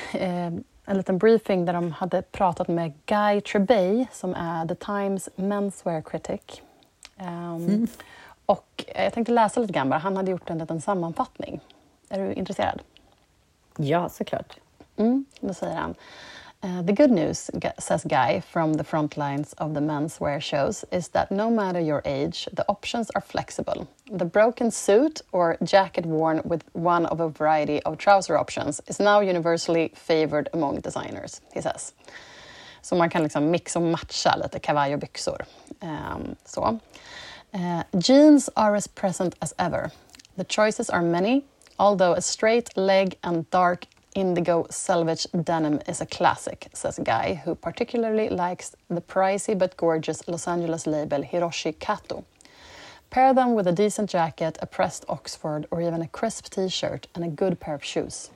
en 0.85 0.97
liten 0.97 1.17
briefing 1.17 1.65
där 1.65 1.73
de 1.73 1.91
hade 1.91 2.21
pratat 2.21 2.67
med 2.67 2.93
Guy 3.05 3.41
Trebay 3.41 4.05
som 4.11 4.35
är 4.35 4.65
The 4.67 4.75
Times 4.75 5.29
Menswear 5.35 6.01
Critic. 6.01 6.61
Ehm, 7.17 7.87
Och 8.45 8.85
eh, 8.87 9.03
jag 9.03 9.13
tänkte 9.13 9.31
läsa 9.31 9.59
lite 9.59 9.73
grann 9.73 9.89
bara. 9.89 9.99
Han 9.99 10.17
hade 10.17 10.31
gjort 10.31 10.49
en 10.49 10.57
liten 10.57 10.81
sammanfattning. 10.81 11.59
Är 12.09 12.19
du 12.19 12.33
intresserad? 12.33 12.81
Ja, 13.77 14.09
såklart. 14.09 14.57
Mm, 14.97 15.25
då 15.39 15.53
säger 15.53 15.75
han. 15.75 15.95
"Uh, 16.63 16.81
the 16.81 16.93
good 16.93 17.11
news, 17.11 17.51
says 17.79 18.03
Guy 18.03 18.39
from 18.39 18.73
the 18.73 18.83
front 18.83 19.15
lines 19.15 19.53
of 19.57 19.73
the 19.73 19.79
menswear 19.79 20.41
shows, 20.41 20.85
is 20.91 21.09
that 21.09 21.31
no 21.31 21.49
matter 21.49 21.79
your 21.79 22.01
age, 22.05 22.49
the 22.53 22.65
options 22.67 23.11
are 23.15 23.21
flexible. 23.21 23.87
The 24.11 24.25
broken 24.25 24.71
suit 24.71 25.21
or 25.31 25.57
jacket 25.63 26.05
worn 26.05 26.41
with 26.43 26.63
one 26.73 27.05
of 27.05 27.19
a 27.19 27.29
variety 27.29 27.81
of 27.83 27.97
trouser 27.97 28.37
options 28.37 28.81
is 28.87 28.99
now 28.99 29.19
universally 29.21 29.91
favored 29.95 30.49
among 30.53 30.81
designers, 30.81 31.41
he 31.53 31.61
says. 31.61 31.93
Så 32.81 32.95
man 32.95 33.09
kan 33.09 33.23
liksom 33.23 33.51
mixa 33.51 33.79
och 33.79 33.85
matcha 33.85 34.35
lite 34.35 34.59
kavaj 34.59 34.93
och 34.93 34.99
byxor. 34.99 35.45
Ehm, 35.79 36.35
så. 36.45 36.79
Eh, 37.51 37.99
jeans 37.99 38.49
are 38.55 38.75
as 38.75 38.87
present 38.87 39.35
as 39.39 39.53
ever. 39.57 39.91
The 40.37 40.43
choices 40.43 40.89
are 40.89 41.01
many, 41.01 41.41
although 41.77 42.13
a 42.13 42.21
straight 42.21 42.77
leg 42.77 43.17
and 43.21 43.49
dark 43.49 43.87
indigo 44.17 44.65
selvage 44.71 45.27
denim 45.43 45.79
is 45.87 46.01
a 46.01 46.05
classic, 46.07 46.69
says 46.73 46.99
Guy, 47.03 47.35
who 47.35 47.53
particularly 47.53 48.29
likes 48.29 48.75
the 48.89 48.99
pricey 48.99 49.55
but 49.55 49.77
gorgeous 49.77 50.27
Los 50.27 50.47
Angeles 50.47 50.87
label 50.87 51.21
Hiroshi 51.21 51.77
Kato. 51.77 52.25
Pair 53.11 53.33
them 53.35 53.53
with 53.53 53.67
a 53.67 53.71
decent 53.71 54.09
jacket, 54.09 54.57
a 54.59 54.65
pressed 54.65 55.05
Oxford, 55.07 55.67
or 55.69 55.81
even 55.81 56.01
a 56.01 56.07
crisp 56.07 56.49
t 56.49 56.67
shirt 56.67 57.05
and 57.13 57.23
a 57.23 57.27
good 57.27 57.59
pair 57.59 57.75
of 57.75 57.83
shoes. 57.83 58.31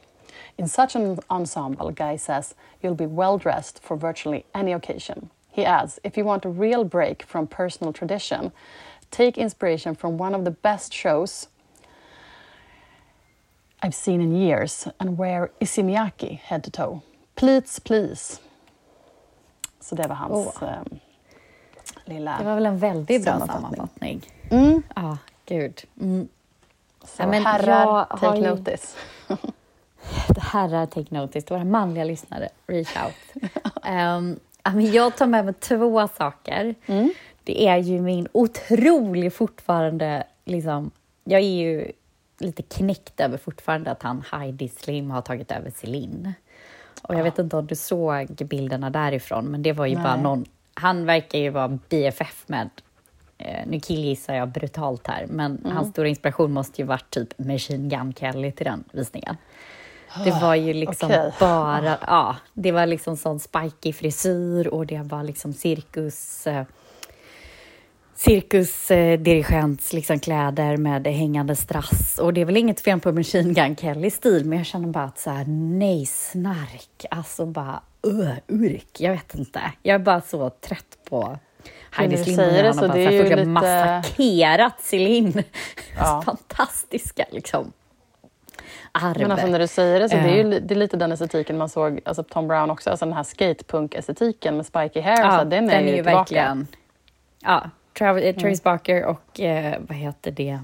In 0.55 0.67
such 0.67 0.95
an 0.95 1.17
ensemble, 1.31 1.89
Guy 1.89 2.15
says, 2.15 2.53
you'll 2.81 2.93
be 2.93 3.07
well 3.07 3.39
dressed 3.39 3.81
for 3.81 3.97
virtually 3.97 4.45
any 4.53 4.73
occasion. 4.73 5.31
He 5.51 5.65
adds, 5.65 5.99
if 6.03 6.15
you 6.15 6.23
want 6.23 6.45
a 6.45 6.49
real 6.49 6.83
break 6.83 7.23
from 7.23 7.47
personal 7.47 7.91
tradition, 7.91 8.51
take 9.09 9.35
inspiration 9.37 9.95
from 9.95 10.17
one 10.17 10.35
of 10.35 10.45
the 10.45 10.51
best 10.51 10.93
shows 10.93 11.47
I've 13.85 13.93
seen 13.95 14.21
in 14.21 14.35
years 14.35 14.87
and 14.97 15.17
wear 15.17 15.49
Isimiaki 15.59 16.39
head 16.43 16.63
to 16.63 16.71
toe. 16.71 16.99
Pleats, 17.35 17.79
please. 17.79 18.39
Så 19.79 19.95
det 19.95 20.07
var 20.07 20.15
hans 20.15 20.47
Åh. 20.61 20.69
ehm, 20.69 20.99
lilla... 22.05 22.37
Det 22.37 22.43
var 22.45 22.55
väl 22.55 22.65
en 22.65 22.77
väldigt 22.77 23.23
bra 23.25 23.39
Sammanfattning. 23.39 24.21
Mm. 24.49 24.83
Ja, 24.95 25.17
gud. 25.45 25.81
Mm. 26.01 26.27
Så 27.03 27.23
Ja, 27.23 27.27
herrar, 27.31 28.05
take 28.17 28.37
ju- 28.37 28.47
notice. 28.49 28.95
Herrar, 30.37 30.85
take 30.85 31.15
notice. 31.15 31.51
Våra 31.51 31.63
manliga 31.63 32.03
lyssnare, 32.03 32.49
reach 32.67 32.95
out. 33.05 33.43
um, 33.89 34.39
jag 34.93 35.17
tar 35.17 35.25
med 35.27 35.45
mig 35.45 35.53
två 35.53 36.07
saker. 36.07 36.75
Det 37.43 37.67
är 37.67 37.77
ju 37.77 38.01
min 38.01 38.27
otroligt 38.31 39.33
fortfarande... 39.35 40.23
Liksom, 40.45 40.91
jag 41.23 41.41
är 41.41 41.45
ju 41.45 41.91
lite 42.41 42.63
knäckt 42.63 43.19
över 43.19 43.37
fortfarande 43.37 43.91
att 43.91 44.03
han 44.03 44.23
Heidi 44.31 44.69
Slim 44.69 45.11
har 45.11 45.21
tagit 45.21 45.51
över 45.51 45.71
Celine. 45.71 46.33
Och 47.01 47.15
jag 47.15 47.23
vet 47.23 47.39
inte 47.39 47.57
om 47.57 47.67
du 47.67 47.75
såg 47.75 48.27
bilderna 48.27 48.89
därifrån, 48.89 49.45
men 49.45 49.63
det 49.63 49.73
var 49.73 49.85
ju 49.85 49.95
bara 49.95 50.15
Nej. 50.15 50.23
någon... 50.23 50.45
Han 50.73 51.05
verkar 51.05 51.39
ju 51.39 51.49
vara 51.49 51.79
BFF 51.89 52.43
med 52.47 52.69
Eh, 53.43 53.67
nu 53.67 53.79
killgissar 53.79 54.33
jag 54.33 54.49
brutalt 54.49 55.07
här, 55.07 55.25
men 55.29 55.65
hans 55.73 55.89
stora 55.89 56.07
inspiration 56.07 56.51
måste 56.51 56.81
ju 56.81 56.87
varit 56.87 57.09
typ 57.09 57.39
Machine 57.39 57.89
Gun 57.89 58.13
Kelly 58.13 58.51
till 58.51 58.65
den 58.65 58.83
visningen. 58.91 59.37
Det 60.23 60.31
var 60.31 60.55
ju 60.55 60.73
liksom 60.73 61.09
okej. 61.09 61.33
bara, 61.39 61.97
ja, 62.07 62.35
det 62.53 62.71
var 62.71 62.85
liksom 62.85 63.17
sån 63.17 63.39
spiky 63.39 63.93
frisyr 63.93 64.67
och 64.67 64.85
det 64.85 65.01
var 65.01 65.23
liksom 65.23 65.53
cirkus, 65.53 66.47
eh, 66.47 66.65
cirkusdirigents 68.25 69.93
liksom 69.93 70.19
kläder 70.19 70.77
med 70.77 71.07
hängande 71.07 71.55
strass. 71.55 72.19
Och 72.19 72.33
det 72.33 72.41
är 72.41 72.45
väl 72.45 72.57
inget 72.57 72.81
fel 72.81 72.99
på 72.99 73.11
Machine 73.11 73.53
Gun 73.53 73.75
Kellys 73.75 74.15
stil, 74.15 74.45
men 74.45 74.57
jag 74.57 74.67
känner 74.67 74.87
bara 74.87 75.03
att 75.03 75.19
så 75.19 75.29
här, 75.29 75.45
nej, 75.79 76.05
snark, 76.05 77.05
alltså 77.11 77.45
bara, 77.45 77.81
uh, 78.07 78.31
urk, 78.47 78.87
jag 78.99 79.11
vet 79.11 79.35
inte. 79.35 79.61
Jag 79.83 79.95
är 79.95 79.99
bara 79.99 80.21
så 80.21 80.49
trött 80.49 80.97
på 81.09 81.37
Heidi 81.91 82.17
Slim 82.17 82.35
så 82.35 82.41
har 82.41 82.49
bara 82.51 82.63
det 82.63 82.73
så 82.73 82.83
är 82.93 82.97
ju 82.99 83.07
fullständigt 83.09 83.37
lite- 83.37 83.45
massakrerat 83.49 84.81
Celine. 84.81 85.43
Ja. 85.97 86.21
Fantastiska 86.25 87.25
liksom. 87.31 87.71
Arv. 88.91 89.17
Men 89.21 89.31
alltså 89.31 89.47
när 89.47 89.59
du 89.59 89.67
säger 89.67 89.99
det 89.99 90.09
så 90.09 90.15
det 90.15 90.21
är 90.21 90.27
Eh. 90.27 90.37
ju 90.37 90.43
li- 90.43 90.59
det 90.59 90.73
är 90.73 90.77
lite 90.77 90.97
den 90.97 91.11
estetiken 91.11 91.57
man 91.57 91.69
såg, 91.69 91.99
alltså 92.05 92.23
Tom 92.23 92.47
Brown 92.47 92.69
också, 92.71 92.89
alltså 92.89 93.05
den 93.05 93.13
här 93.13 93.23
skatepunk-estetiken 93.23 94.57
med 94.57 94.65
spiky 94.65 95.01
hair, 95.01 95.19
ja, 95.21 95.39
så 95.39 95.45
den 95.45 95.69
är 95.69 95.81
ju 95.81 95.93
tillbaka. 95.93 96.17
verkligen... 96.17 96.67
Ja, 97.39 97.69
Travis, 97.97 98.23
eh, 98.23 98.35
Travis 98.35 98.63
Barker 98.63 99.05
och 99.05 99.39
eh, 99.39 99.79
vad 99.87 99.97
heter 99.97 100.31
det? 100.31 100.59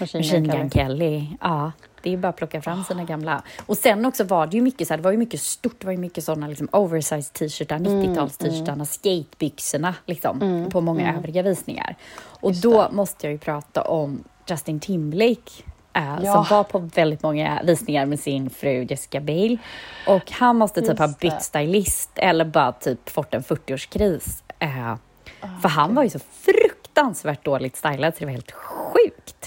Machine 0.00 0.48
Gun 0.48 0.70
Kelly. 0.70 1.26
Ja, 1.40 1.72
det 2.02 2.12
är 2.12 2.16
bara 2.16 2.28
att 2.28 2.36
plocka 2.36 2.62
fram 2.62 2.84
sina 2.84 3.04
gamla. 3.04 3.42
Och 3.66 3.76
sen 3.76 4.06
också 4.06 4.24
var 4.24 4.46
det 4.46 4.56
ju 4.56 4.62
mycket 4.62 4.88
så 4.88 4.92
här, 4.94 4.98
det 4.98 5.04
var 5.04 5.12
ju 5.12 5.18
mycket 5.18 5.40
stort, 5.40 5.80
det 5.80 5.86
var 5.86 5.92
ju 5.92 5.98
mycket 5.98 6.24
sådana 6.24 6.48
liksom 6.48 6.68
oversized 6.72 7.32
t-shirtar, 7.32 7.76
Mm, 7.76 8.02
90-tals 8.02 8.36
t-shirtarna, 8.38 8.84
skatebyxorna 8.84 9.94
liksom, 10.06 10.66
på 10.72 10.80
många 10.80 11.14
övriga 11.16 11.42
visningar. 11.42 11.96
Och 12.40 12.54
då 12.54 12.88
måste 12.90 13.26
jag 13.26 13.32
ju 13.32 13.38
prata 13.38 13.82
om 13.82 14.24
Justin 14.48 14.80
Timberlake 14.80 15.62
eh, 15.92 16.18
Ja. 16.22 16.32
som 16.34 16.56
var 16.56 16.64
på 16.64 16.78
väldigt 16.78 17.22
många 17.22 17.62
visningar 17.64 18.06
med 18.06 18.20
sin 18.20 18.50
fru 18.50 18.86
Jessica 18.90 19.20
Biel. 19.20 19.58
Och 20.06 20.30
han 20.32 20.56
måste 20.56 20.80
typ 20.80 20.88
Just 20.88 20.98
ha 21.00 21.06
det. 21.06 21.18
bytt 21.20 21.42
stylist 21.42 22.10
eller 22.16 22.44
bara 22.44 22.72
typ 22.72 23.08
fått 23.10 23.34
en 23.34 23.42
40-årskris. 23.42 24.42
Eh, 24.58 24.94
Ah, 25.40 25.46
för 25.62 25.68
han 25.68 25.94
var 25.94 26.02
ju 26.02 26.10
så 26.10 26.18
fruktansvärt 26.18 27.44
dåligt 27.44 27.76
stylad 27.76 28.14
så 28.14 28.18
det 28.20 28.24
var 28.26 28.32
helt 28.32 28.52
sjukt. 28.52 29.46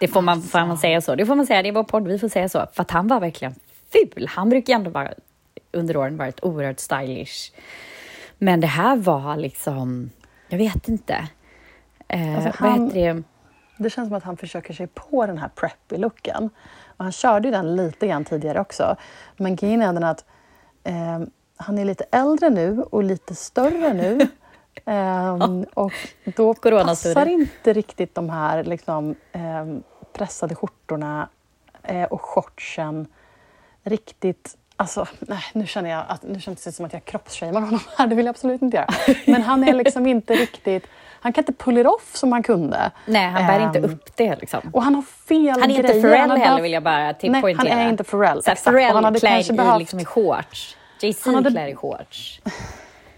Det 0.00 0.08
får 0.08 0.22
man, 0.22 0.42
får 0.42 0.58
man 0.66 0.78
säga 0.78 1.00
så? 1.00 1.14
Det 1.14 1.26
får 1.26 1.34
man 1.34 1.46
säga, 1.46 1.62
det 1.62 1.68
är 1.68 1.72
vår 1.72 1.84
podd, 1.84 2.08
vi 2.08 2.18
får 2.18 2.28
säga 2.28 2.48
så. 2.48 2.66
För 2.72 2.82
att 2.82 2.90
han 2.90 3.08
var 3.08 3.20
verkligen 3.20 3.54
ful. 3.92 4.26
Han 4.28 4.48
brukar 4.50 4.72
ju 4.72 4.76
ändå 4.76 4.90
vara, 4.90 5.12
under 5.72 5.96
åren 5.96 6.16
varit 6.16 6.44
oerhört 6.44 6.78
stylish. 6.80 7.52
Men 8.38 8.60
det 8.60 8.66
här 8.66 8.96
var 8.96 9.36
liksom, 9.36 10.10
jag 10.48 10.58
vet 10.58 10.88
inte. 10.88 11.28
Eh, 12.08 12.34
Alltså, 12.36 12.62
vad 12.64 12.70
han- 12.70 12.84
heter 12.86 13.14
det? 13.14 13.22
Det 13.78 13.90
känns 13.90 14.08
som 14.08 14.16
att 14.16 14.24
han 14.24 14.36
försöker 14.36 14.74
sig 14.74 14.86
på 14.86 15.26
den 15.26 15.38
här 15.38 15.50
preppy-looken. 15.56 16.50
Och 16.86 17.04
han 17.04 17.12
körde 17.12 17.48
ju 17.48 17.52
den 17.52 17.76
lite 17.76 18.06
grann 18.06 18.24
tidigare 18.24 18.60
också. 18.60 18.96
Men 19.36 19.56
grejen 19.56 19.82
är 19.82 19.92
den 19.92 20.04
att 20.04 20.24
eh, 20.84 21.20
han 21.60 21.78
är 21.78 21.84
lite 21.84 22.04
äldre 22.12 22.50
nu 22.50 22.82
och 22.90 23.04
lite 23.04 23.34
större 23.34 23.92
nu. 23.92 24.28
Ehm, 24.84 25.64
och 25.74 25.92
då 26.36 26.54
passar 26.54 27.26
inte 27.26 27.72
riktigt 27.72 28.14
de 28.14 28.30
här 28.30 28.64
liksom, 28.64 29.14
ehm, 29.32 29.82
pressade 30.12 30.54
skjortorna 30.54 31.28
eh, 31.82 32.02
och 32.04 32.22
shortsen 32.22 33.06
riktigt 33.82 34.56
Alltså, 34.76 35.06
nej, 35.20 35.42
nu 35.52 35.66
känner 35.66 35.90
jag 35.90 36.04
att 36.08 36.22
nu 36.22 36.40
känns 36.40 36.64
det 36.64 36.72
som 36.72 36.84
att 36.86 36.92
jag 36.92 37.04
kroppsshamear 37.04 37.60
honom 37.60 37.80
här. 37.96 38.06
Det 38.06 38.14
vill 38.14 38.26
jag 38.26 38.30
absolut 38.30 38.62
inte 38.62 38.76
göra. 38.76 38.88
Men 39.26 39.42
han 39.42 39.68
är 39.68 39.72
liksom 39.74 40.06
inte 40.14 40.34
riktigt... 40.34 40.86
Han 41.20 41.32
kan 41.32 41.42
inte 41.42 41.52
pull 41.52 41.78
it 41.78 41.86
off 41.86 42.16
som 42.16 42.32
han 42.32 42.42
kunde. 42.42 42.90
Nej, 43.06 43.30
han 43.30 43.46
bär 43.46 43.66
inte 43.66 43.78
Ehm, 43.78 43.84
upp 43.84 44.16
det 44.16 44.36
liksom. 44.36 44.60
och 44.72 44.82
han 44.82 44.94
har 44.94 45.02
fel 45.02 45.48
Han 45.60 45.62
är 45.62 45.68
inte 45.68 45.82
grejer. 45.82 46.02
Pharrell 46.02 46.20
Han 46.20 46.30
har 46.30 46.38
heller 46.38 46.62
vill 46.62 46.72
jag 46.72 46.82
bara 46.82 47.14
till 47.14 47.32
Nej, 47.32 47.42
poängtera. 47.42 47.70
han 47.72 47.78
är 47.80 47.90
inte 47.90 48.04
Pharrell. 48.04 48.42
Så 48.42 48.50
här, 48.50 48.52
Exakt. 48.52 48.66
Och 48.66 48.72
Pharrell 48.72 48.94
han 48.94 49.04
hade 49.04 49.20
kanske 49.20 49.52
i, 49.52 49.56
behövt... 49.56 49.78
liksom 49.78 50.00
i 50.00 50.04
shorts. 50.04 50.76
JC 51.02 51.24
Han 51.26 51.34
hade- 51.34 51.50
klär 51.50 51.66
i 51.66 51.74
shorts. 51.74 52.40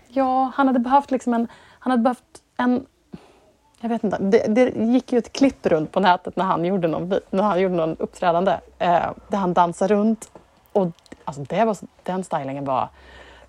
Ja, 0.08 0.52
han 0.54 0.66
hade 0.66 0.78
behövt 0.78 1.10
liksom 1.10 1.34
en... 1.34 1.48
Han 1.78 1.90
hade 1.90 2.02
behövt 2.02 2.42
en... 2.56 2.86
Jag 3.80 3.88
vet 3.88 4.04
inte. 4.04 4.18
Det, 4.18 4.46
det 4.54 4.70
gick 4.92 5.12
ju 5.12 5.18
ett 5.18 5.32
klipp 5.32 5.66
runt 5.66 5.92
på 5.92 6.00
nätet 6.00 6.36
när 6.36 6.44
han 6.44 6.64
gjorde 6.64 6.88
någon, 6.88 7.14
när 7.30 7.42
han 7.42 7.60
gjorde 7.60 7.74
någon 7.74 7.96
uppträdande 7.96 8.52
eh, 8.78 9.10
där 9.28 9.38
han 9.38 9.52
dansade 9.54 9.94
runt. 9.94 10.30
Och 10.72 10.88
alltså 11.24 11.42
det 11.42 11.64
var, 11.64 11.76
den 12.02 12.24
stylingen 12.24 12.64
var... 12.64 12.88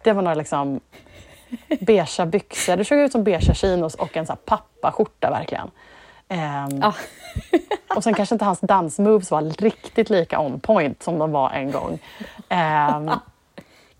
Det 0.03 0.13
var 0.13 0.21
några 0.21 0.35
liksom 0.35 0.79
beigea 1.81 2.25
byxor. 2.25 2.75
Det 2.77 2.85
såg 2.85 2.97
ut 2.97 3.11
som 3.11 3.23
beigea 3.23 3.53
chinos 3.53 3.95
och 3.95 4.17
en 4.17 4.25
så 4.25 4.31
här 4.33 4.39
pappaskjorta 4.45 5.29
verkligen. 5.29 5.71
Ehm, 6.27 6.69
Ja. 6.81 6.93
Och 7.95 8.03
sen 8.03 8.13
kanske 8.13 8.35
inte 8.35 8.45
hans 8.45 8.59
dansmoves 8.59 9.31
var 9.31 9.41
riktigt 9.41 10.09
lika 10.09 10.39
on 10.39 10.59
point 10.59 11.03
som 11.03 11.19
de 11.19 11.31
var 11.31 11.49
en 11.49 11.71
gång. 11.71 11.99
Ehm, 12.49 13.11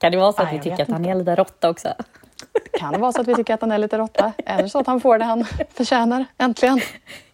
Kan 0.04 0.12
det 0.12 0.18
vara 0.18 0.32
så 0.34 0.42
att 0.42 0.48
Nej, 0.48 0.58
vi 0.58 0.64
tycker 0.64 0.84
att 0.84 0.90
han 0.90 1.06
är 1.06 1.16
lite 1.16 1.36
råtta 1.36 1.70
också? 1.70 1.94
kan 2.80 2.94
det 2.94 3.00
vara 3.00 3.12
så 3.12 3.22
att 3.22 3.28
vi 3.28 3.36
tycker 3.36 3.54
att 3.54 3.62
han 3.62 3.72
är 3.72 3.78
lite 3.78 3.98
råtta? 3.98 4.34
Eller 4.46 4.68
så 4.68 4.80
att 4.80 4.88
han 4.88 5.02
får 5.02 5.18
det 5.18 5.26
han 5.26 5.46
förtjänar, 5.74 6.26
äntligen. 6.38 6.80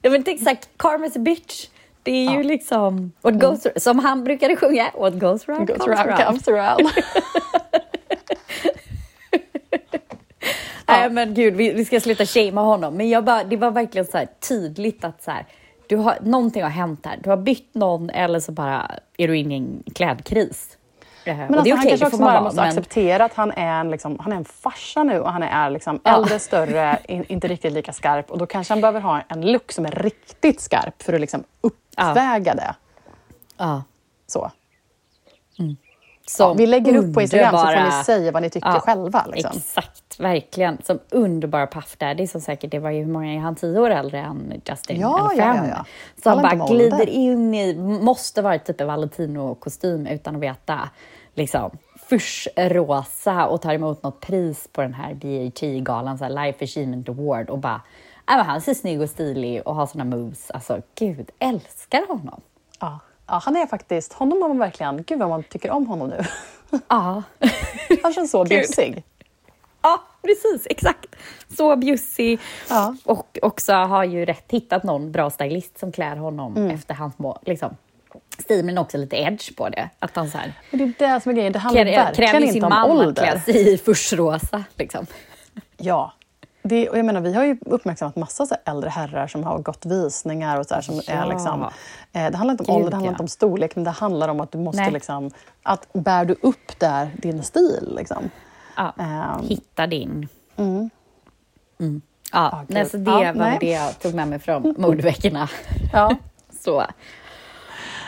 Ja 0.01 0.09
men 0.09 0.23
exakt, 0.27 0.69
karma's 0.77 1.17
a 1.17 1.19
bitch. 1.19 1.67
Det 2.03 2.11
är 2.11 2.31
ju 2.31 2.43
liksom, 2.43 3.11
what 3.21 3.33
goes, 3.33 3.67
som 3.83 3.99
han 3.99 4.23
brukade 4.23 4.55
sjunga, 4.55 4.91
what 4.97 5.13
goes 5.13 5.49
around 5.49 5.67
Goes 5.67 5.77
comes 5.77 5.99
around, 5.99 6.09
around. 6.09 6.25
comes 6.25 6.47
around. 6.47 6.89
Nej 10.87 11.09
men 11.09 11.33
gud, 11.33 11.53
vi, 11.55 11.73
vi 11.73 11.85
ska 11.85 11.99
sluta 11.99 12.25
shamea 12.25 12.63
honom. 12.63 12.95
Men 12.97 13.09
jag 13.09 13.23
bara, 13.23 13.43
det 13.43 13.57
var 13.57 13.71
verkligen 13.71 14.07
så 14.07 14.25
tydligt 14.47 15.03
att 15.03 15.23
så 15.23 15.31
här, 15.31 15.45
du 15.87 15.95
har, 15.95 16.17
någonting 16.21 16.63
har 16.63 16.69
hänt 16.69 17.05
här. 17.05 17.19
Du 17.23 17.29
har 17.29 17.37
bytt 17.37 17.75
någon 17.75 18.09
eller 18.09 18.39
så 18.39 18.51
bara 18.51 18.91
är 19.17 19.27
du 19.27 19.37
inne 19.37 19.53
i 19.53 19.57
en 19.57 19.83
klädkris. 19.95 20.75
Men 21.37 21.43
alltså, 21.43 21.63
det 21.63 21.69
är 21.69 21.75
han 21.75 21.79
okej, 21.79 21.89
kanske 21.89 22.05
också 22.05 22.17
bara 22.19 22.41
måste 22.41 22.61
Men, 22.61 22.69
acceptera 22.69 23.25
att 23.25 23.33
han 23.33 23.51
är, 23.51 23.79
en, 23.79 23.91
liksom, 23.91 24.19
han 24.19 24.31
är 24.31 24.35
en 24.37 24.45
farsa 24.45 25.03
nu 25.03 25.19
och 25.19 25.31
han 25.31 25.43
är 25.43 25.69
liksom 25.69 25.99
Ja. 26.03 26.15
äldre, 26.17 26.39
större, 26.39 26.99
in, 27.07 27.25
inte 27.27 27.47
riktigt 27.47 27.73
lika 27.73 27.93
skarp. 27.93 28.31
Och 28.31 28.37
då 28.37 28.45
kanske 28.45 28.73
han 28.73 28.81
behöver 28.81 28.99
ha 29.01 29.21
en 29.27 29.51
look 29.51 29.71
som 29.71 29.85
är 29.85 29.91
riktigt 29.91 30.61
skarp 30.61 31.03
för 31.03 31.13
att 31.13 31.21
liksom 31.21 31.43
uppväga 31.61 32.55
det. 32.55 32.75
ja, 33.57 33.83
Så. 34.27 34.51
som 36.27 36.57
Vi 36.57 36.67
lägger 36.67 36.95
upp 36.97 37.13
på 37.13 37.21
Instagram 37.21 37.51
så 37.51 37.65
får 37.65 37.97
ni 37.97 38.03
säga 38.03 38.31
vad 38.31 38.41
ni 38.41 38.49
tycker 38.49 38.69
Ja, 38.69 38.79
själva. 38.79 39.25
Liksom. 39.33 39.57
Exakt, 39.57 40.19
verkligen. 40.19 40.77
Som 40.83 40.99
underbara 41.09 41.67
Puff 41.67 41.97
Daddy 41.97 42.27
som 42.27 42.41
säkert, 42.41 42.71
det 42.71 42.79
var 42.79 42.89
ju 42.89 43.03
hur 43.03 43.11
många, 43.11 43.33
är 43.33 43.39
han 43.39 43.55
tio 43.55 43.79
år 43.79 43.89
äldre 43.89 44.19
än 44.19 44.61
Justin? 44.65 44.99
Ja, 44.99 45.31
eller 45.31 45.43
ja, 45.45 45.53
fem? 45.53 45.65
ja, 45.65 45.85
ja. 46.23 46.29
Han 46.31 46.45
inte 46.45 46.55
bara 46.57 46.67
glider 46.67 47.09
in 47.09 47.53
i, 47.53 47.75
måste 48.01 48.41
vara 48.41 48.59
typ 48.59 48.81
en 48.81 48.87
Valentino-kostym 48.87 50.07
utan 50.07 50.35
att 50.35 50.41
veta. 50.41 50.89
Liksom, 51.39 51.77
rosa 52.55 53.47
och 53.47 53.61
tar 53.61 53.73
emot 53.73 54.03
något 54.03 54.19
pris 54.19 54.67
på 54.71 54.81
den 54.81 54.93
här 54.93 55.13
BAT-galan, 55.13 56.17
så 56.17 56.23
här 56.23 56.45
Life 56.45 56.63
Achievement 56.63 57.09
Award 57.09 57.49
och 57.49 57.57
bara, 57.59 57.81
"Nej, 58.27 58.37
men 58.37 58.45
han 58.45 58.61
ser 58.61 58.73
snygg 58.73 59.01
och 59.01 59.09
stilig 59.09 59.61
och 59.67 59.75
har 59.75 59.85
såna 59.87 60.03
moves. 60.03 60.51
Alltså 60.51 60.81
gud, 60.95 61.29
älskar 61.39 62.07
honom. 62.07 62.41
Ja. 62.79 62.99
Ja, 63.27 63.39
han 63.43 63.55
är 63.55 63.65
faktiskt, 63.67 64.13
honom 64.13 64.41
har 64.41 64.49
man 64.49 64.59
verkligen, 64.59 65.03
gud 65.03 65.19
vad 65.19 65.29
man 65.29 65.43
tycker 65.43 65.71
om 65.71 65.87
honom 65.87 66.09
nu. 66.09 66.21
Ja. 66.87 67.23
Han 68.03 68.13
känns 68.13 68.31
så 68.31 68.43
bjussig. 68.45 69.03
Ja, 69.81 70.01
precis. 70.21 70.67
Exakt. 70.69 71.15
Så 71.57 71.75
bjussig. 71.75 72.39
Ja. 72.69 72.95
Och 73.05 73.39
också 73.41 73.73
har 73.73 74.03
ju 74.03 74.25
rätt 74.25 74.45
hittat 74.51 74.83
någon 74.83 75.11
bra 75.11 75.29
stylist 75.29 75.77
som 75.79 75.91
klär 75.91 76.15
honom 76.15 76.57
Mm. 76.57 76.69
efter 76.75 76.93
hans 76.93 77.19
må- 77.19 77.39
liksom, 77.45 77.77
stil, 78.41 78.65
men 78.65 78.77
också 78.77 78.97
lite 78.97 79.15
edge 79.17 79.55
på 79.57 79.69
det. 79.69 79.89
Att 79.99 80.15
han 80.15 80.29
så 80.29 80.37
här, 80.37 80.53
Men 80.71 80.79
det 80.97 81.05
är 81.05 81.13
det 81.15 81.21
som 81.21 81.29
är 81.29 81.35
grejen, 81.35 81.53
det 81.53 81.59
handlar 81.59 81.81
krä- 81.85 81.95
verkligen 81.95 82.29
kräver 82.31 82.41
inte 82.41 82.53
sin 82.53 82.63
om 82.63 82.69
man 82.69 82.91
ålder. 82.91 83.23
klä 83.23 83.39
sig 83.39 83.73
i 83.73 83.77
fuchsrosa. 83.77 84.63
Liksom. 84.77 85.05
Ja. 85.77 86.13
Det, 86.63 86.89
och 86.89 86.97
jag 86.97 87.05
menar, 87.05 87.21
vi 87.21 87.33
har 87.33 87.43
ju 87.43 87.57
uppmärksammat 87.65 88.15
massa 88.15 88.45
så 88.45 88.55
äldre 88.65 88.89
herrar 88.89 89.27
som 89.27 89.43
har 89.43 89.59
gått 89.59 89.85
visningar 89.85 90.59
och 90.59 90.65
så 90.65 90.73
här, 90.75 90.81
som 90.81 91.01
Ja. 91.07 91.13
är 91.13 91.25
liksom, 91.27 91.63
eh, 92.13 92.31
Det 92.31 92.37
handlar 92.37 92.51
inte 92.51 92.63
om 92.63 92.67
Gud, 92.67 92.75
ålder, 92.75 92.89
det 92.89 92.95
handlar 92.95 93.09
ja. 93.09 93.13
inte 93.13 93.23
om 93.23 93.27
storlek, 93.27 93.75
men 93.75 93.83
det 93.83 93.89
handlar 93.91 94.29
om 94.29 94.39
att 94.39 94.51
du 94.51 94.57
måste 94.57 94.81
Nej. 94.81 94.91
liksom... 94.91 95.31
Att 95.63 95.87
bär 95.93 96.25
du 96.25 96.35
upp 96.41 96.79
där 96.79 97.09
din 97.17 97.43
stil 97.43 97.93
liksom. 97.97 98.29
Ja, 98.77 98.93
Ehm. 98.99 99.47
hitta 99.47 99.87
din. 99.87 100.27
Mm. 100.57 100.89
Ja, 101.79 101.99
Ja, 102.31 102.63
nej, 102.67 102.83
gud. 102.83 102.91
så 102.91 102.97
det 102.97 103.11
Ja, 103.11 103.17
var 103.17 103.33
nej. 103.33 103.57
det 103.59 103.69
jag 103.71 103.99
tog 103.99 104.13
med 104.13 104.27
mig 104.27 104.39
från 104.39 104.75
modeveckorna. 104.77 105.49
Ja. 105.93 106.15
Så. 106.63 106.83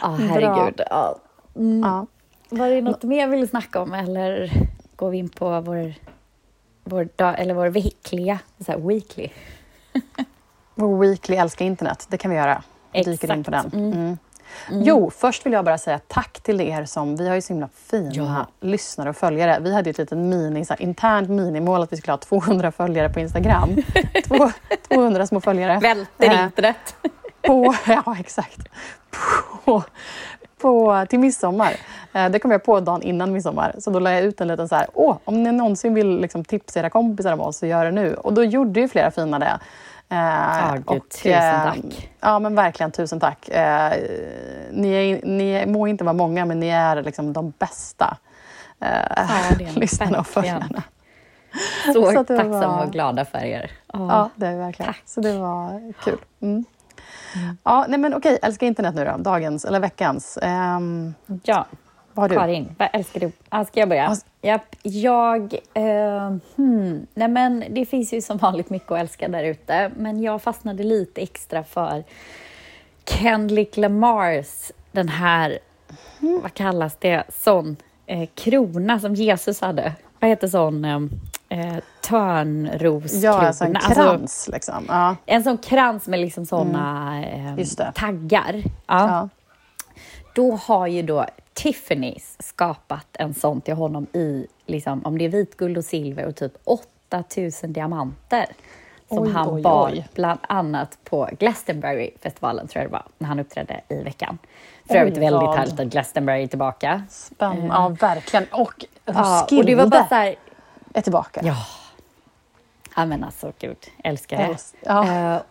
Ja, 0.02 0.08
herregud. 0.08 0.82
Ja. 0.90 1.16
Mm. 1.56 1.82
ja. 1.84 2.06
Var 2.50 2.70
det 2.70 2.82
något 2.82 3.04
mer 3.04 3.28
vi 3.28 3.32
ville 3.36 3.48
snacka 3.48 3.82
om 3.82 3.94
eller 3.94 4.52
går 4.96 5.10
vi 5.10 5.18
in 5.18 5.30
på 5.30 5.62
vår, 5.62 5.94
vår, 6.84 7.08
dag, 7.16 7.36
eller 7.40 7.54
vår 7.54 7.68
veckliga, 7.68 8.40
så 8.66 8.72
här 8.72 8.80
weekly? 8.80 9.30
Vår 10.76 10.98
weekly 10.98 11.36
älskar 11.36 11.66
internet, 11.66 12.08
det 12.10 12.18
kan 12.18 12.32
vi 12.32 12.38
göra. 12.38 12.64
Dyker 12.94 13.34
in 13.36 13.44
på 13.44 13.52
den. 13.52 13.60
Exakt. 13.60 13.74
Mm. 13.76 13.94
Mm. 13.94 14.84
Jo, 14.84 15.12
först 15.16 15.46
vill 15.46 15.54
jag 15.54 15.66
bara 15.66 15.78
säga 15.78 16.00
tack 16.08 16.42
till 16.42 16.62
er 16.62 16.86
som, 16.86 17.16
vi 17.16 17.28
har 17.28 17.36
ju 17.36 17.42
så 17.42 17.54
himla 17.54 17.70
fina 17.76 18.12
Ja. 18.14 18.68
lyssnare 18.68 19.10
och 19.10 19.16
följare. 19.16 19.60
Vi 19.62 19.74
hade 19.74 19.90
ju 19.90 19.92
ett 19.92 19.98
litet 19.98 20.18
mini, 20.18 20.66
så 20.66 20.74
här, 20.74 20.82
internt 20.82 21.30
minimål 21.30 21.82
att 21.82 21.94
vi 21.94 21.98
skulle 21.98 22.12
ha 22.14 22.18
200 22.18 22.72
följare 22.72 23.10
på 23.10 23.20
Instagram. 23.20 23.70
Två, 24.28 24.52
200 24.94 25.28
små 25.28 25.42
följare. 25.42 25.80
Välter 25.80 26.30
Eh, 26.30 26.44
internet. 26.44 26.96
På, 27.42 27.74
ja, 27.88 28.16
exakt. 28.20 28.60
På, 29.66 29.84
på, 30.62 31.06
till 31.10 31.20
midsommar. 31.20 31.74
Eh, 32.14 32.30
Det 32.30 32.40
kom 32.40 32.52
jag 32.52 32.64
på 32.64 32.80
dagen 32.80 33.02
innan 33.02 33.34
midsommar. 33.34 33.76
Så 33.80 33.90
då 33.92 34.00
la 34.00 34.12
jag 34.12 34.24
ut 34.24 34.42
en 34.42 34.48
liten 34.48 34.70
så 34.70 34.76
här, 34.76 34.88
åh, 34.94 35.18
om 35.26 35.44
ni 35.44 35.52
någonsin 35.52 35.94
vill 35.94 36.20
liksom 36.22 36.44
tipsa 36.44 36.80
era 36.80 36.90
kompisar 36.90 37.34
om 37.34 37.42
oss 37.42 37.58
så 37.58 37.66
gör 37.66 37.86
det 37.86 37.92
nu. 37.92 38.14
Och 38.14 38.34
då 38.34 38.44
gjorde 38.44 38.80
ju 38.80 38.88
flera 38.88 39.12
fina 39.12 39.40
det. 39.40 39.60
Eh, 40.10 40.18
Ja, 40.18 40.76
gud, 40.88 41.10
tusen 41.10 41.32
eh, 41.32 41.64
tack. 41.64 42.10
Ja, 42.20 42.40
men 42.40 42.56
verkligen 42.56 42.92
tusen 42.92 43.20
tack. 43.20 43.50
Eh, 43.50 43.92
ni, 44.72 44.90
är, 44.94 45.26
ni 45.26 45.66
må 45.66 45.88
inte 45.88 46.04
vara 46.04 46.14
många, 46.14 46.46
men 46.46 46.60
ni 46.60 46.68
är 46.70 47.04
liksom 47.04 47.34
de 47.34 47.54
bästa 47.60 48.18
eh, 48.80 49.58
ni 49.60 49.72
lyssnarna 49.76 50.20
och 50.20 50.28
följarna. 50.28 50.84
Så, 51.86 51.94
Så 51.94 52.24
tacksamma 52.24 52.68
var- 52.68 52.86
och 52.86 52.92
glada 52.92 53.26
för 53.26 53.40
er. 53.40 53.72
Ja. 53.94 54.00
Ja, 54.10 54.30
det 54.36 54.46
är 54.48 54.52
vi 54.52 54.58
verkligen. 54.58 54.94
Tack. 54.94 55.02
Så 55.06 55.22
det 55.22 55.34
var 55.40 55.94
kul. 56.04 56.18
Mm. 56.42 56.66
Ja, 57.64 57.86
nej 57.90 58.00
men 58.00 58.14
okej, 58.14 58.40
älskar 58.42 58.68
internet 58.68 58.96
nu 58.96 59.06
då. 59.06 59.18
Dagens, 59.18 59.66
eller 59.66 59.80
veckans. 59.80 60.38
Ehm, 60.42 61.14
ja. 61.44 61.66
vad 62.14 62.24
har 62.24 62.30
du? 62.30 62.36
Karin, 62.36 62.76
vad 62.80 62.90
älskar 62.94 63.20
du? 63.20 63.32
Ah, 63.50 63.66
ska 63.66 63.80
jag 63.80 63.90
börja? 63.90 64.08
Alltså- 64.08 64.26
Japp, 64.42 64.76
jag... 64.82 65.54
Eh, 65.74 66.36
hmm, 66.56 67.08
nej 67.14 67.28
men 67.28 67.64
det 67.70 67.86
finns 67.86 68.14
ju 68.14 68.22
som 68.22 68.38
vanligt 68.38 68.70
mycket 68.70 68.92
att 68.92 69.00
älska 69.00 69.28
där 69.28 69.44
ute, 69.44 69.92
men 69.98 70.22
jag 70.22 70.42
fastnade 70.42 70.84
lite 70.84 71.22
extra 71.22 71.64
för 71.64 72.04
Kendrick 73.06 73.78
Lamars, 73.78 74.72
den 74.92 75.10
här, 75.10 75.60
vad 76.20 76.54
kallas 76.54 76.96
det, 77.00 77.24
sån 77.30 77.76
eh, 78.06 78.30
krona 78.36 79.00
som 79.00 79.16
Jesus 79.16 79.62
hade. 79.62 79.94
Vad 80.20 80.30
heter 80.30 80.48
sån 80.48 80.86
eh, 81.50 81.78
eh, 82.06 82.10
törnroskrona? 82.10 83.24
Ja, 83.24 83.48
alltså 83.48 83.64
en 83.64 83.76
Alltså, 83.76 83.94
krans 83.94 84.50
liksom. 84.54 84.86
Ja, 84.88 85.16
en 85.26 85.44
sån 85.44 85.58
krans 85.58 86.08
med 86.08 86.20
liksom 86.20 86.46
såna 86.46 87.16
Mm. 87.26 87.60
Just 87.60 87.78
det. 87.78 87.84
eh, 87.84 87.92
taggar. 87.92 88.64
Ja. 88.66 89.08
ja. 89.08 89.30
Då 90.36 90.56
har 90.56 90.88
ju 90.88 91.02
då 91.02 91.26
Tiffany's 91.54 92.36
skapat 92.40 93.08
en 93.14 93.34
sån 93.34 93.62
till 93.62 93.74
honom 93.74 94.08
i, 94.14 94.48
liksom, 94.66 95.06
om 95.06 95.18
det 95.18 95.26
är 95.26 95.30
vitguld 95.30 95.78
och 95.78 95.86
silver 95.86 96.26
och 96.26 96.36
typ 96.36 96.54
8000 96.64 97.74
diamanter. 97.74 98.46
Som 99.10 99.20
Oj, 99.24 99.32
han 99.32 99.50
oj, 99.54 99.62
bar 99.62 99.90
oj. 99.94 100.08
bland 100.14 100.40
annat 100.42 100.98
på 101.04 101.30
Glastonbury-festivalen, 101.40 102.68
tror 102.68 102.82
jag 102.84 102.92
det 102.92 102.94
var, 102.94 103.04
när 103.18 103.28
han 103.28 103.40
uppträdde 103.40 103.82
i 103.90 103.96
veckan. 104.04 104.38
För 104.88 104.96
övrigt 104.96 105.18
väldigt 105.18 105.42
vad- 105.42 105.58
härligt 105.58 105.80
att 105.80 105.88
Glastonbury 105.88 106.44
är 106.44 106.48
tillbaka. 106.48 107.04
Spännande. 107.10 107.66
Ja, 107.68 107.90
verkligen. 108.02 108.46
Och 108.52 108.86
Ja, 109.06 109.14
Roskilde 109.14 109.62
och 109.62 109.66
det 109.66 109.76
var 109.76 109.88
bara 109.88 110.08
så 110.08 110.16
här, 110.16 110.36
är 110.94 111.02
tillbaka. 111.02 111.42
ja. 111.44 111.56
Ja 112.96 113.06
men 113.06 113.24
alltså 113.24 113.54
gud, 113.60 113.78
älskar 114.04 114.38
det. 114.38 114.58
Ja. 114.86 115.36
Eh, 115.36 115.42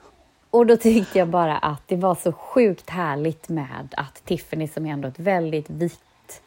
och 0.50 0.66
då 0.66 0.76
tyckte 0.76 1.18
jag 1.18 1.28
bara 1.28 1.58
att 1.58 1.82
det 1.88 1.96
var 1.96 2.14
så 2.14 2.32
sjukt 2.32 2.90
härligt 2.90 3.48
med 3.48 3.94
att 3.96 4.22
Tiffany 4.24 4.68
som 4.68 4.86
är 4.86 4.92
ändå 4.92 5.08
ett 5.08 5.18
väldigt 5.18 5.70
vitt, 5.70 6.42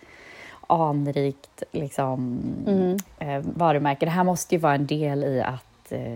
anrikt 0.67 1.63
liksom, 1.71 2.39
Mm. 2.67 2.97
eh, 3.19 3.43
varumärke. 3.55 4.05
Det 4.05 4.11
här 4.11 4.23
måste 4.23 4.55
ju 4.55 4.59
vara 4.61 4.75
en 4.75 4.85
del 4.87 5.23
i 5.23 5.41
att 5.41 5.91
eh, 5.91 6.13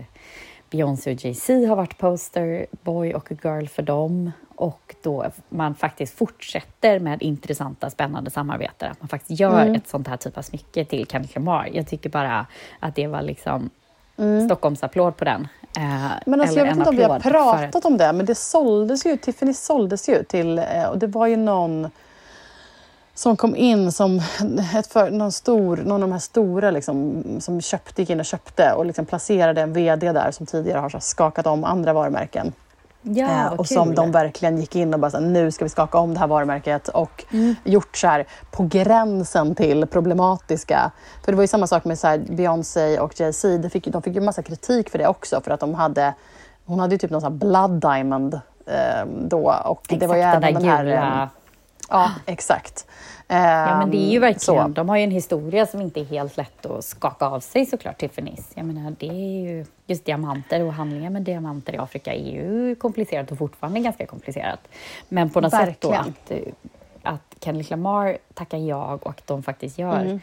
Beyoncé 0.70 1.12
och 1.14 1.24
Jay-Z 1.24 1.66
har 1.68 1.76
varit 1.76 1.98
posterboy 1.98 3.14
och 3.14 3.32
girl 3.44 3.66
för 3.66 3.82
dem. 3.82 4.32
Och 4.56 4.94
då 5.02 5.26
man 5.48 5.74
faktiskt 5.74 6.14
fortsätter 6.18 6.98
med 6.98 7.22
intressanta, 7.22 7.90
spännande 7.90 8.30
samarbeten. 8.30 8.90
Att 8.92 9.00
man 9.00 9.08
faktiskt 9.08 9.40
gör 9.40 9.62
Mm. 9.62 9.74
ett 9.74 9.88
sånt 9.88 10.08
här 10.08 10.16
typ 10.16 10.38
av 10.38 10.42
smycke 10.42 10.84
till 10.84 11.06
Kendrick 11.06 11.34
Lamar. 11.34 11.68
Jag 11.72 11.86
tycker 11.86 12.10
bara 12.10 12.46
att 12.80 12.94
det 12.94 13.06
var 13.06 13.22
liksom 13.22 13.70
Mm. 14.18 14.46
Stockholmsapplåd 14.48 15.16
på 15.16 15.24
den. 15.24 15.48
Eh, 15.76 15.82
Men 16.26 16.40
alltså, 16.40 16.56
jag 16.58 16.64
vet 16.64 16.76
inte 16.76 16.88
om 16.90 16.96
vi 16.96 17.02
har 17.02 17.20
för 17.20 17.30
pratat 17.30 17.74
att- 17.76 17.84
om 17.84 17.96
det, 17.96 18.12
men 18.12 18.26
det 18.26 18.34
såldes 18.34 19.06
ju, 19.06 19.16
Tiffany 19.16 19.54
såldes 19.54 20.08
ju 20.08 20.22
till, 20.22 20.58
eh, 20.58 20.84
och 20.90 20.98
det 20.98 21.06
var 21.06 21.26
ju 21.26 21.36
någon 21.36 21.90
som 23.14 23.36
kom 23.36 23.56
in 23.56 23.92
som 23.92 24.22
ett 24.78 24.86
för, 24.86 25.10
någon, 25.10 25.32
stor, 25.32 25.76
någon 25.76 25.92
av 25.92 26.00
de 26.00 26.12
här 26.12 26.18
stora 26.18 26.70
liksom, 26.70 27.24
som 27.40 27.60
köpte, 27.60 28.02
gick 28.02 28.10
in 28.10 28.20
och 28.20 28.26
köpte 28.26 28.72
och 28.72 28.86
liksom 28.86 29.06
placerade 29.06 29.60
en 29.60 29.72
VD 29.72 30.12
där 30.12 30.30
som 30.30 30.46
tidigare 30.46 30.78
har 30.78 31.00
skakat 31.00 31.46
om 31.46 31.64
andra 31.64 31.92
varumärken. 31.92 32.52
Ja, 33.14 33.28
Eh, 33.28 33.52
och 33.52 33.66
som 33.68 33.86
kul. 33.86 33.94
de 33.94 34.12
verkligen 34.12 34.58
gick 34.58 34.76
in 34.76 34.94
och 34.94 35.00
bara 35.00 35.10
så 35.10 35.16
här, 35.18 35.24
nu 35.24 35.50
ska 35.50 35.64
vi 35.64 35.68
skaka 35.68 35.98
om 35.98 36.14
det 36.14 36.20
här 36.20 36.26
varumärket 36.26 36.88
och 36.88 37.24
Mm. 37.32 37.54
gjort 37.64 37.96
så 37.96 38.06
här 38.06 38.26
på 38.50 38.62
gränsen 38.62 39.54
till 39.54 39.86
problematiska. 39.86 40.90
För 41.24 41.32
det 41.32 41.36
var 41.36 41.42
ju 41.42 41.48
samma 41.48 41.66
sak 41.66 41.84
med 41.84 41.98
så 41.98 42.06
här 42.06 42.18
Beyoncé 42.18 42.98
och 43.00 43.20
Jay-Z, 43.20 43.58
de 43.58 43.70
fick, 43.70 43.86
de 43.88 44.02
fick 44.02 44.14
ju 44.14 44.20
massa 44.20 44.42
kritik 44.42 44.90
för 44.90 44.98
det 44.98 45.06
också 45.08 45.40
för 45.40 45.50
att 45.50 45.60
de 45.60 45.74
hade, 45.74 46.14
hon 46.66 46.80
hade 46.80 46.94
ju 46.94 46.98
typ 46.98 47.10
någon 47.10 47.20
sån 47.20 47.32
här 47.32 47.38
blood 47.38 47.70
diamond 47.80 48.34
eh, 48.66 49.06
då 49.28 49.54
och 49.64 49.86
det 49.88 50.06
var 50.06 50.14
ju 50.16 50.20
Exakt, 50.22 50.36
även 50.44 50.54
den 50.54 50.62
den 50.62 50.72
här... 50.72 50.84
gula. 50.84 51.22
eh, 51.22 51.28
Ja, 51.90 52.10
exakt. 52.26 52.86
Ja, 53.30 53.78
men 53.78 53.90
det 53.90 53.96
är 53.96 54.10
ju 54.10 54.16
Ehm, 54.16 54.20
verkligen, 54.20 54.40
så. 54.40 54.68
de 54.68 54.88
har 54.88 54.96
ju 54.96 55.02
en 55.02 55.10
historia 55.10 55.66
som 55.66 55.80
inte 55.80 56.00
är 56.00 56.04
helt 56.04 56.36
lätt 56.36 56.66
att 56.66 56.84
skaka 56.84 57.26
av 57.26 57.40
sig 57.40 57.66
såklart, 57.66 58.02
Tiffany's. 58.02 58.44
Jag 58.54 58.66
menar, 58.66 58.94
det 58.98 59.08
är 59.08 59.42
ju 59.48 59.64
just 59.86 60.04
diamanter 60.04 60.62
och 60.64 60.72
handlingar 60.72 61.10
med 61.10 61.22
diamanter 61.22 61.72
i 61.74 61.78
Afrika 61.78 62.14
är 62.14 62.30
ju 62.32 62.74
komplicerat 62.74 63.32
och 63.32 63.38
fortfarande 63.38 63.80
ganska 63.80 64.06
komplicerat. 64.06 64.60
Men 65.08 65.30
på 65.30 65.40
något 65.40 65.50
sätt 65.50 65.80
då 65.80 65.90
Verkligen. 65.90 66.14
att, 66.24 66.46
eh, 66.46 67.12
att 67.12 67.36
Kendrick 67.44 67.70
Lamar 67.70 68.18
tackar 68.34 68.58
jag 68.58 69.06
och 69.06 69.10
att 69.10 69.26
de 69.26 69.42
faktiskt 69.42 69.78
gör 69.78 70.00
Mm. 70.00 70.20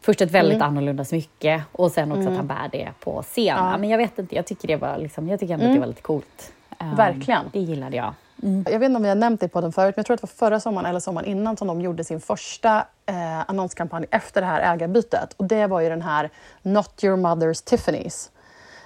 först 0.00 0.20
ett 0.20 0.30
väldigt 0.30 0.62
annorlunda 0.62 1.04
smycke 1.04 1.62
och 1.72 1.90
sen 1.90 2.12
också 2.12 2.28
att 2.28 2.36
han 2.36 2.46
bär 2.46 2.68
det 2.72 2.88
på 3.00 3.22
scen. 3.22 3.44
Ja. 3.44 3.76
Men 3.78 3.90
jag 3.90 3.98
vet 3.98 4.18
inte, 4.18 4.34
jag 4.36 4.46
tycker 4.46 4.68
det 4.68 4.76
var 4.76 4.98
liksom, 4.98 5.28
jag 5.28 5.40
tycker 5.40 5.54
ändå 5.54 5.66
att 5.66 5.74
det 5.74 5.80
var 5.80 5.86
lite 5.86 6.02
coolt. 6.02 6.52
Ehm, 6.78 6.96
Verkligen. 6.96 7.44
Det 7.52 7.60
gillade 7.60 7.96
jag. 7.96 8.14
Mm. 8.42 8.64
Jag 8.70 8.78
vet 8.78 8.86
inte 8.86 8.96
om 8.96 9.02
vi 9.02 9.08
har 9.08 9.16
nämnt 9.16 9.40
det 9.40 9.48
på 9.48 9.60
den 9.60 9.72
förut, 9.72 9.96
men 9.96 10.00
jag 10.00 10.06
tror 10.06 10.14
att 10.14 10.20
det 10.20 10.26
var 10.26 10.48
förra 10.48 10.60
sommaren 10.60 10.86
eller 10.86 11.00
sommaren 11.00 11.28
innan 11.28 11.56
som 11.56 11.68
de 11.68 11.80
gjorde 11.80 12.04
sin 12.04 12.20
första 12.20 12.86
eh, 13.06 13.40
annonskampanj 13.40 14.06
efter 14.10 14.40
det 14.40 14.46
här 14.46 14.74
ägarbytet. 14.74 15.32
Och 15.36 15.44
det 15.44 15.66
var 15.66 15.80
ju 15.80 15.88
den 15.88 16.02
här 16.02 16.30
Not 16.62 17.04
your 17.04 17.16
mother's 17.16 17.70
Tiffany's. 17.70 18.30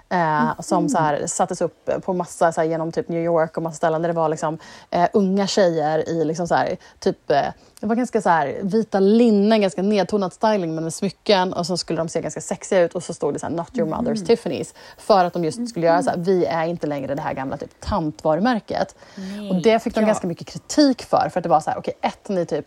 Eh, 0.09 0.61
Som 0.61 0.89
så 0.89 0.99
här, 0.99 1.27
sattes 1.27 1.61
upp 1.61 1.91
på 2.03 2.15
massa, 2.15 2.53
så 2.53 2.61
här, 2.61 2.69
genom 2.69 2.93
typ 2.93 3.09
New 3.09 3.23
York 3.23 3.57
och 3.57 3.63
massa 3.63 3.77
ställen 3.77 4.03
där 4.03 4.09
det 4.09 4.15
var 4.15 4.29
liksom, 4.29 4.59
eh, 4.91 5.09
unga 5.13 5.47
tjejer 5.47 6.09
i 6.09 6.25
liksom, 6.25 6.49
så 6.49 6.55
här, 6.55 6.77
typ, 6.99 7.31
eh, 7.31 7.47
det 7.81 7.87
var 7.87 7.97
ganska 7.97 8.21
så 8.21 8.29
här, 8.29 8.59
vita 8.63 9.01
linnen, 9.01 9.61
ganska 9.61 9.83
nedtonad 9.83 10.33
styling 10.33 10.75
men 10.75 10.85
med 10.85 10.95
smycken 10.95 11.53
och 11.53 11.67
så 11.67 11.77
skulle 11.77 11.99
de 11.99 12.09
se 12.09 12.21
ganska 12.21 12.41
sexiga 12.41 12.81
ut 12.81 12.95
och 12.95 13.03
så 13.03 13.15
stod 13.15 13.35
det 13.35 13.39
så 13.39 13.47
här, 13.47 13.55
Not 13.55 13.79
your 13.79 13.89
mother's 13.89 14.27
Tiffany's. 14.27 14.75
För 14.99 15.25
att 15.25 15.33
de 15.33 15.45
just 15.45 15.69
skulle 15.69 15.87
göra 15.87 16.03
så 16.03 16.11
här, 16.11 16.17
vi 16.17 16.45
är 16.45 16.67
inte 16.67 16.87
längre 16.87 17.15
det 17.15 17.23
här 17.23 17.35
gamla 17.35 17.57
typ 17.57 17.81
tantvarumärket. 17.81 18.95
Nej, 19.15 19.51
och 19.51 19.63
det 19.63 19.83
fick 19.83 19.95
de 19.95 20.01
ja. 20.01 20.07
ganska 20.07 20.27
mycket 20.27 20.47
kritik 20.47 21.03
för, 21.03 21.29
för 21.33 21.41
att 21.41 21.43
det 21.43 21.49
var 21.49 21.61
så 21.61 21.71
här, 21.71 21.79
okej, 21.79 21.95
ett, 22.01 22.29
ni 22.29 22.47
typ 22.47 22.67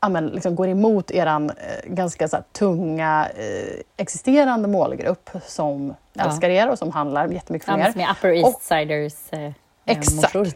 ja, 0.00 0.08
men, 0.08 0.26
liksom 0.26 0.54
går 0.56 0.68
emot 0.68 1.10
er 1.10 1.26
eh, 1.26 1.48
ganska 1.84 2.28
så 2.28 2.36
här, 2.36 2.44
tunga 2.52 3.28
eh, 3.36 3.80
existerande 3.96 4.68
målgrupp 4.68 5.30
som 5.46 5.94
Ja. 6.12 6.24
älskar 6.24 6.48
er 6.50 6.70
och 6.70 6.78
som 6.78 6.92
handlar 6.92 7.28
jättemycket 7.28 7.68
Ja, 7.68 7.72
från 7.72 7.80
men 7.80 7.88
er. 7.88 7.92
som 7.92 8.00
är 8.00 8.10
Upper 8.10 8.28
East 8.28 8.62
Siders 8.62 9.14
eh, 9.30 9.44
eh, 9.44 9.52
Exakt. 9.86 10.34
morsor. 10.34 10.48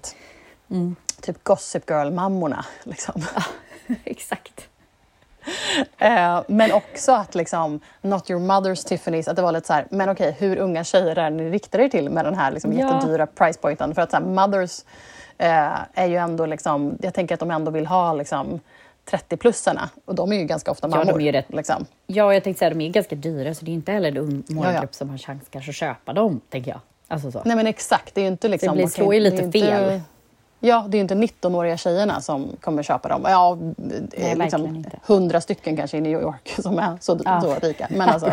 Typ 1.21 1.45
Gossip 1.45 1.91
Girl-mammorna. 1.91 2.65
Liksom. 2.83 3.23
Exakt. 4.05 4.69
Eh, 5.99 6.43
men 6.49 6.73
också 6.73 7.13
att 7.13 7.35
liksom, 7.35 7.81
Not 8.01 8.31
your 8.31 8.41
mother's 8.41 8.89
Tiffany's, 8.89 9.31
att 9.31 9.37
det 9.37 9.43
var 9.43 9.53
lite 9.53 9.67
så 9.67 9.73
här, 9.73 9.87
men 9.91 10.09
okej, 10.09 10.37
hur 10.39 10.57
unga 10.57 10.85
tjejer 10.85 11.19
är 11.19 11.31
ni 11.31 11.51
riktar 11.51 11.79
er 11.79 11.89
till 11.89 12.11
med 12.11 12.25
den 12.25 12.35
här 12.35 12.51
liksom, 12.51 12.73
Ja. 12.73 12.95
jättedyra 12.95 13.27
price 13.27 13.59
pointen? 13.61 13.95
För 13.95 14.03
att 14.03 14.11
så 14.11 14.17
här, 14.17 14.25
mothers 14.25 14.81
eh, 15.39 15.79
är 15.95 16.07
ju 16.07 16.17
ändå 16.17 16.47
liksom, 16.47 16.99
jag 17.03 17.15
tänker 17.15 17.35
att 17.35 17.41
de 17.41 17.51
ändå 17.51 17.71
vill 17.71 17.87
ha 17.87 18.13
liksom 18.13 18.61
30-plussarna 19.11 19.89
och 20.05 20.15
de 20.15 20.33
är 20.33 20.37
ju 20.37 20.45
ganska 20.45 20.71
ofta 20.71 20.89
Ja, 20.89 20.97
de 20.99 21.07
mammor. 21.07 21.23
är 21.23 21.33
rätt- 21.33 21.53
liksom. 21.55 21.87
Ja, 22.07 22.35
jag 22.35 22.45
tänkte 22.45 22.59
säga 22.59 22.71
de 22.71 22.81
är 22.81 22.89
ganska 22.91 23.17
dyra 23.17 23.55
så 23.55 23.65
det 23.65 23.71
är 23.71 23.75
inte 23.75 23.93
heller 23.93 24.09
en 24.09 24.17
ung 24.19 24.43
målgrupp 24.49 24.75
Ja, 24.75 24.81
ja. 24.83 24.89
som 24.91 25.11
har 25.11 25.19
chans 25.19 25.43
kanske 25.51 25.71
att 25.71 25.77
köpa 25.77 26.13
dem, 26.13 26.41
tänker 26.51 26.71
jag. 26.71 26.81
Alltså 27.09 27.31
så. 27.33 27.43
Nej 27.45 27.57
men 27.57 27.67
exakt, 27.67 28.15
det 28.15 28.21
är 28.21 28.23
ju 28.23 28.29
inte 28.29 28.49
liksom... 28.49 28.75
blir- 28.75 28.85
okej, 28.85 28.93
slår 28.93 29.15
ju 29.15 29.21
lite 29.21 29.37
det 29.37 29.43
inte- 29.45 29.59
fel. 29.61 30.01
Ja, 30.65 30.85
det 30.89 30.97
är 30.97 30.99
ju 30.99 31.03
inte 31.03 31.15
19-åriga 31.15 31.77
tjejerna 31.77 32.21
som 32.21 32.57
kommer 32.61 32.83
köpa 32.83 33.09
dem. 33.09 33.23
Ja, 33.25 33.59
Nej, 33.77 34.01
liksom 34.17 34.39
verkligen 34.39 34.77
inte. 34.77 34.99
100 35.07 35.41
stycken 35.41 35.77
kanske 35.77 35.97
i 35.97 36.01
New 36.01 36.21
York 36.23 36.55
som 36.63 36.79
är 36.79 36.99
så, 37.01 37.19
Ja. 37.25 37.41
så 37.41 37.55
rika. 37.67 37.87
Men 37.91 38.01
alltså. 38.09 38.33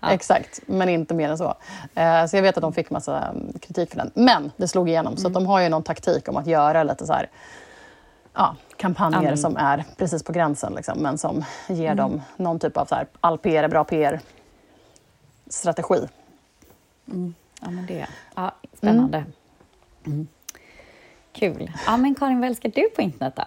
Ja. 0.00 0.10
Exakt, 0.10 0.60
men 0.66 0.88
inte 0.88 1.14
mer 1.14 1.28
än 1.28 1.38
så. 1.38 1.54
Eh, 1.94 2.26
så 2.26 2.36
jag 2.36 2.42
vet 2.42 2.56
att 2.56 2.62
de 2.62 2.72
fick 2.72 2.90
massa 2.90 3.18
mm, 3.28 3.52
kritik 3.60 3.90
för 3.90 3.96
den. 3.96 4.10
Men 4.14 4.50
det 4.56 4.68
slog 4.68 4.88
igenom, 4.88 5.16
så 5.16 5.26
att 5.26 5.30
Mm. 5.30 5.42
de 5.44 5.46
har 5.46 5.60
ju 5.60 5.68
någon 5.68 5.82
taktik 5.82 6.28
om 6.28 6.36
att 6.36 6.46
göra 6.46 6.82
lite 6.82 7.06
så 7.06 7.12
här, 7.12 7.28
ja, 8.34 8.56
kampanjer 8.76 9.20
Mm. 9.22 9.36
som 9.36 9.56
är 9.56 9.84
precis 9.96 10.22
på 10.24 10.32
gränsen, 10.32 10.74
liksom, 10.74 10.98
men 10.98 11.18
som 11.18 11.44
ger 11.68 11.84
Mm. 11.92 11.96
dem 11.96 12.22
någon 12.36 12.58
typ 12.58 12.76
av 12.76 12.84
så 12.86 12.94
här, 12.94 13.06
all 13.20 13.38
PR 13.38 13.62
är 13.64 13.68
bra 13.68 13.84
PR-strategi. 13.84 16.08
Ja, 17.60 17.70
men 17.70 17.86
det. 17.86 18.06
Ja, 18.34 18.52
spännande. 18.78 19.24
Mm. 20.06 20.26
Kul. 21.32 21.70
Ja, 21.86 21.96
men 21.96 22.14
Karin, 22.14 22.40
vad 22.40 22.48
älskar 22.48 22.68
du 22.74 22.88
på 22.90 23.02
internet 23.02 23.36
då? 23.36 23.44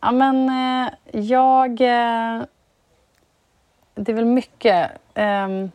Ja, 0.00 0.12
men 0.12 0.48
eh, 0.48 0.88
jag... 1.20 1.70
Eh, 1.80 2.42
det 3.94 4.12
är 4.12 4.16
väl 4.16 4.24
mycket... 4.24 4.90
ehm, 5.14 5.70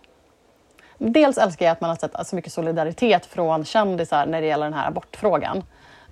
dels 0.98 1.38
älskar 1.38 1.66
jag 1.66 1.72
att 1.74 1.82
man 1.82 1.90
har 1.90 1.98
sett 1.98 2.28
så 2.28 2.36
mycket 2.36 2.54
solidaritet 2.54 3.26
från 3.26 3.66
kändisar 3.66 4.26
när 4.26 4.42
det 4.42 4.48
gäller 4.48 4.66
den 4.66 4.74
här 4.74 4.88
abortfrågan. 4.88 5.64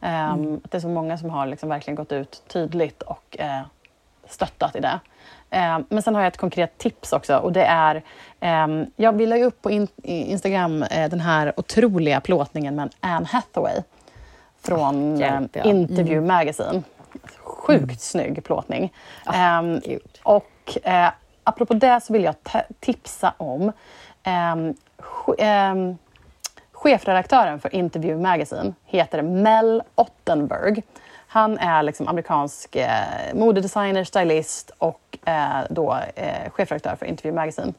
Ehm, 0.07 0.61
Att 0.63 0.71
det 0.71 0.77
är 0.77 0.81
så 0.81 0.87
många 0.89 1.17
som 1.17 1.29
har 1.29 1.45
liksom 1.47 1.69
verkligen 1.69 1.95
gått 1.95 2.11
ut 2.11 2.43
tydligt 2.47 3.01
och 3.01 3.37
eh, 3.39 3.61
stöttat 4.27 4.75
i 4.75 4.79
det. 4.79 4.99
Ehm, 5.49 5.85
men 5.89 6.03
sen 6.03 6.15
har 6.15 6.21
jag 6.21 6.27
ett 6.27 6.37
konkret 6.37 6.77
tips 6.77 7.13
också 7.13 7.37
och 7.37 7.53
det 7.53 7.63
är... 7.63 8.03
ehm, 8.39 8.85
jag 8.95 9.13
vill 9.13 9.29
la 9.29 9.37
ju 9.37 9.43
upp 9.43 9.61
på 9.61 9.71
in, 9.71 9.87
Instagram 10.03 10.83
eh, 10.83 11.09
den 11.09 11.19
här 11.19 11.53
otroliga 11.57 12.21
plåtningen 12.21 12.75
med 12.75 12.95
Anne 12.99 13.27
Hathaway 13.31 13.81
från 14.61 15.15
Ah, 15.15 15.19
hjälp, 15.19 15.55
eh, 15.55 15.61
ja. 15.65 15.71
Interview 15.71 16.27
Magazine. 16.27 16.83
Sjukt 17.43 18.01
snygg 18.01 18.43
plåtning. 18.43 18.93
Ehm, 19.33 19.79
gud. 19.85 20.19
och 20.23 20.77
eh, 20.83 21.11
apropå 21.43 21.73
det 21.73 22.01
så 22.03 22.13
vill 22.13 22.23
jag 22.23 22.35
tipsa 22.79 23.33
om 23.37 23.71
ehm, 24.23 24.73
ehm, 25.37 25.97
chefredaktören 26.81 27.59
för 27.59 27.75
Interview 27.75 28.21
Magazine 28.29 28.73
heter 28.85 29.21
Mel 29.21 29.83
Ottenberg. 29.95 30.83
Han 31.27 31.57
är 31.57 31.83
liksom 31.83 32.07
amerikansk 32.07 32.75
eh, 32.75 32.89
modedesigner, 33.33 34.03
stylist 34.03 34.71
och 34.77 35.17
eh, 35.25 35.47
då 35.69 35.97
eh, 36.15 36.49
chefredaktör 36.51 36.95
för 36.95 37.05
Interview 37.05 37.41
Magazine. 37.41 37.73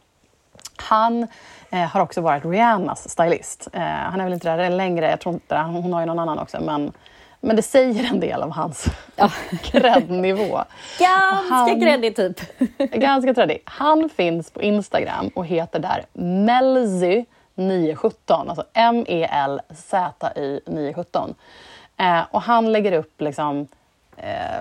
Han 0.76 1.26
eh, 1.70 1.78
har 1.78 2.00
också 2.00 2.20
varit 2.20 2.44
Rihannas 2.44 3.08
stylist. 3.10 3.68
Eh, 3.72 3.80
han 3.82 4.20
är 4.20 4.24
väl 4.24 4.32
inte 4.32 4.56
där 4.56 4.70
längre, 4.70 5.10
jag 5.10 5.20
tror 5.20 5.34
inte. 5.34 5.56
Hon 5.56 5.92
har 5.92 6.00
ju 6.00 6.06
någon 6.06 6.18
annan 6.18 6.38
också. 6.38 6.60
Men, 6.60 6.92
men 7.40 7.56
det 7.56 7.62
säger 7.62 8.04
en 8.10 8.20
del 8.20 8.42
om 8.42 8.50
hans 8.52 8.86
Ja. 9.16 9.30
cred-nivå. 9.62 10.58
Ganska 10.98 11.54
Han- 11.54 11.80
kreddig 11.80 12.16
typ. 12.16 12.40
Ganska 12.78 13.34
trädig. 13.34 13.62
Han 13.64 14.08
finns 14.08 14.50
på 14.50 14.62
Instagram 14.62 15.28
och 15.34 15.46
heter 15.46 15.78
där 15.78 16.04
Melzy917. 17.58 18.48
Alltså 18.48 18.64
M-E-L-Z-Y 18.74 20.60
917. 20.66 21.34
Eh, 21.96 22.20
och 22.30 22.42
han 22.42 22.72
lägger 22.72 22.92
upp 22.92 23.20
liksom... 23.20 23.66
Eh, 24.16 24.60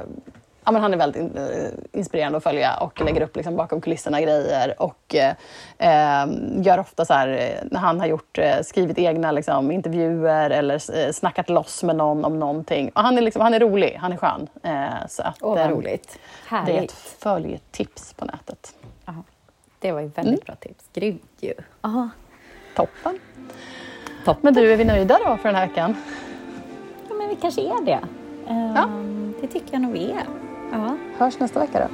ja, 0.66 0.72
men 0.72 0.82
han 0.82 0.94
är 0.94 0.98
väldigt 0.98 1.22
in, 1.22 1.38
eh, 1.38 2.00
inspirerande 2.00 2.38
att 2.38 2.44
följa 2.44 2.78
och 2.78 3.02
lägger 3.02 3.22
upp 3.22 3.36
liksom 3.36 3.56
bakom 3.56 3.82
kulisserna 3.82 4.22
grejer. 4.22 4.82
Och 4.82 5.16
eh, 5.16 5.34
eh, 5.78 6.28
gör 6.62 6.80
ofta 6.80 7.06
så 7.06 7.14
här, 7.14 7.28
eh, 7.28 7.68
när 7.72 7.80
han 7.80 8.00
har 8.00 8.08
gjort, 8.08 8.38
eh, 8.38 8.62
skrivit 8.62 8.98
egna 8.98 9.32
liksom, 9.32 9.72
intervjuer 9.72 10.50
eller 10.50 10.98
eh, 11.06 11.12
snackat 11.12 11.50
loss 11.50 11.84
med 11.84 11.96
någon 11.96 12.26
om 12.26 12.40
någonting. 12.40 12.90
Och 12.96 13.02
han, 13.02 13.18
är 13.18 13.22
liksom, 13.22 13.42
han 13.42 13.54
är 13.54 13.60
rolig, 13.60 13.98
han 14.02 14.14
är 14.14 14.18
skön. 14.18 14.48
Eh, 14.64 15.08
så 15.10 15.24
att, 15.24 15.38
Åh, 15.42 15.56
vad 15.56 15.66
eh, 15.66 15.70
roligt. 15.70 16.20
det 16.50 16.56
är 16.56 16.60
ett 16.62 16.68
Härligt. 16.68 16.92
följetips 16.92 18.14
på 18.14 18.26
nätet. 18.26 18.76
Ja, 19.06 19.14
det 19.80 19.92
var 19.92 20.02
ju 20.02 20.08
väldigt 20.08 20.46
bra 20.46 20.56
tips. 20.56 20.86
Grymt 20.94 21.38
ju. 21.40 21.54
Aha. 21.82 22.10
Toppen. 22.78 23.20
Toppen. 24.26 24.40
Men 24.42 24.54
du, 24.54 24.72
är 24.74 24.78
vi 24.78 24.86
nöjda 24.86 25.18
då 25.26 25.38
för 25.38 25.50
den 25.50 25.56
här 25.56 25.68
veckan? 25.68 25.96
Ja, 27.10 27.16
men 27.16 27.30
vi 27.30 27.36
kanske 27.36 27.62
är 27.62 27.86
det. 27.86 28.00
Ehm, 28.50 28.76
Ja. 28.76 28.90
Det 29.42 29.48
tycker 29.48 29.68
jag 29.74 29.82
nog 29.82 29.92
vi 29.94 30.12
är. 30.12 30.24
Ja, 30.72 30.98
Hörs 31.18 31.40
nästa 31.40 31.60
vecka 31.60 31.80
då. 31.80 31.88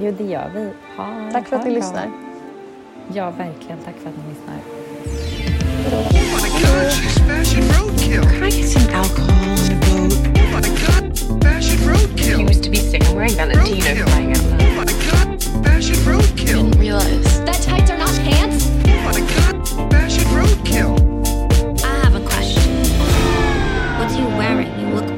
jo, 0.00 0.14
det 0.18 0.24
gör 0.24 0.50
vi. 0.54 0.70
Ha, 0.96 1.06
Tack 1.32 1.48
för 1.48 1.56
att 1.56 1.62
ha 1.62 1.68
ni 1.68 1.74
bra. 1.74 1.80
lyssnar. 1.86 2.10
Ja, 3.14 3.30
verkligen. 3.30 3.78
Tack 3.84 3.94
för 4.02 4.08
att 4.08 4.14
ni 4.16 4.22
lyssnar. 4.34 4.56
Oh 5.90 6.12
my 6.12 6.48
god, 6.60 6.92
fashion 7.28 7.64
roadkill. 7.68 8.24
I 8.44 8.50
get 8.60 8.68
some 8.68 8.94
alcohol 8.94 9.30
and 9.30 9.72
a 9.72 9.76
boat? 9.80 10.12
Oh 10.36 10.48
my 10.54 10.60
god, 10.86 11.10
fashion 15.64 15.96
roadkill. 16.06 16.70
That 17.44 17.60
tights 17.62 17.90
are 17.90 17.98
not 17.98 18.14
pants? 18.20 18.66
What 19.04 19.16
god 19.34 19.90
fashion 19.90 20.24
roadkill. 20.36 21.84
I 21.84 21.94
have 22.04 22.14
a 22.14 22.24
question. 22.26 22.72
Are 24.00 24.10
you 24.18 24.26
wearing? 24.36 24.70
You 24.80 24.94
look. 24.94 25.10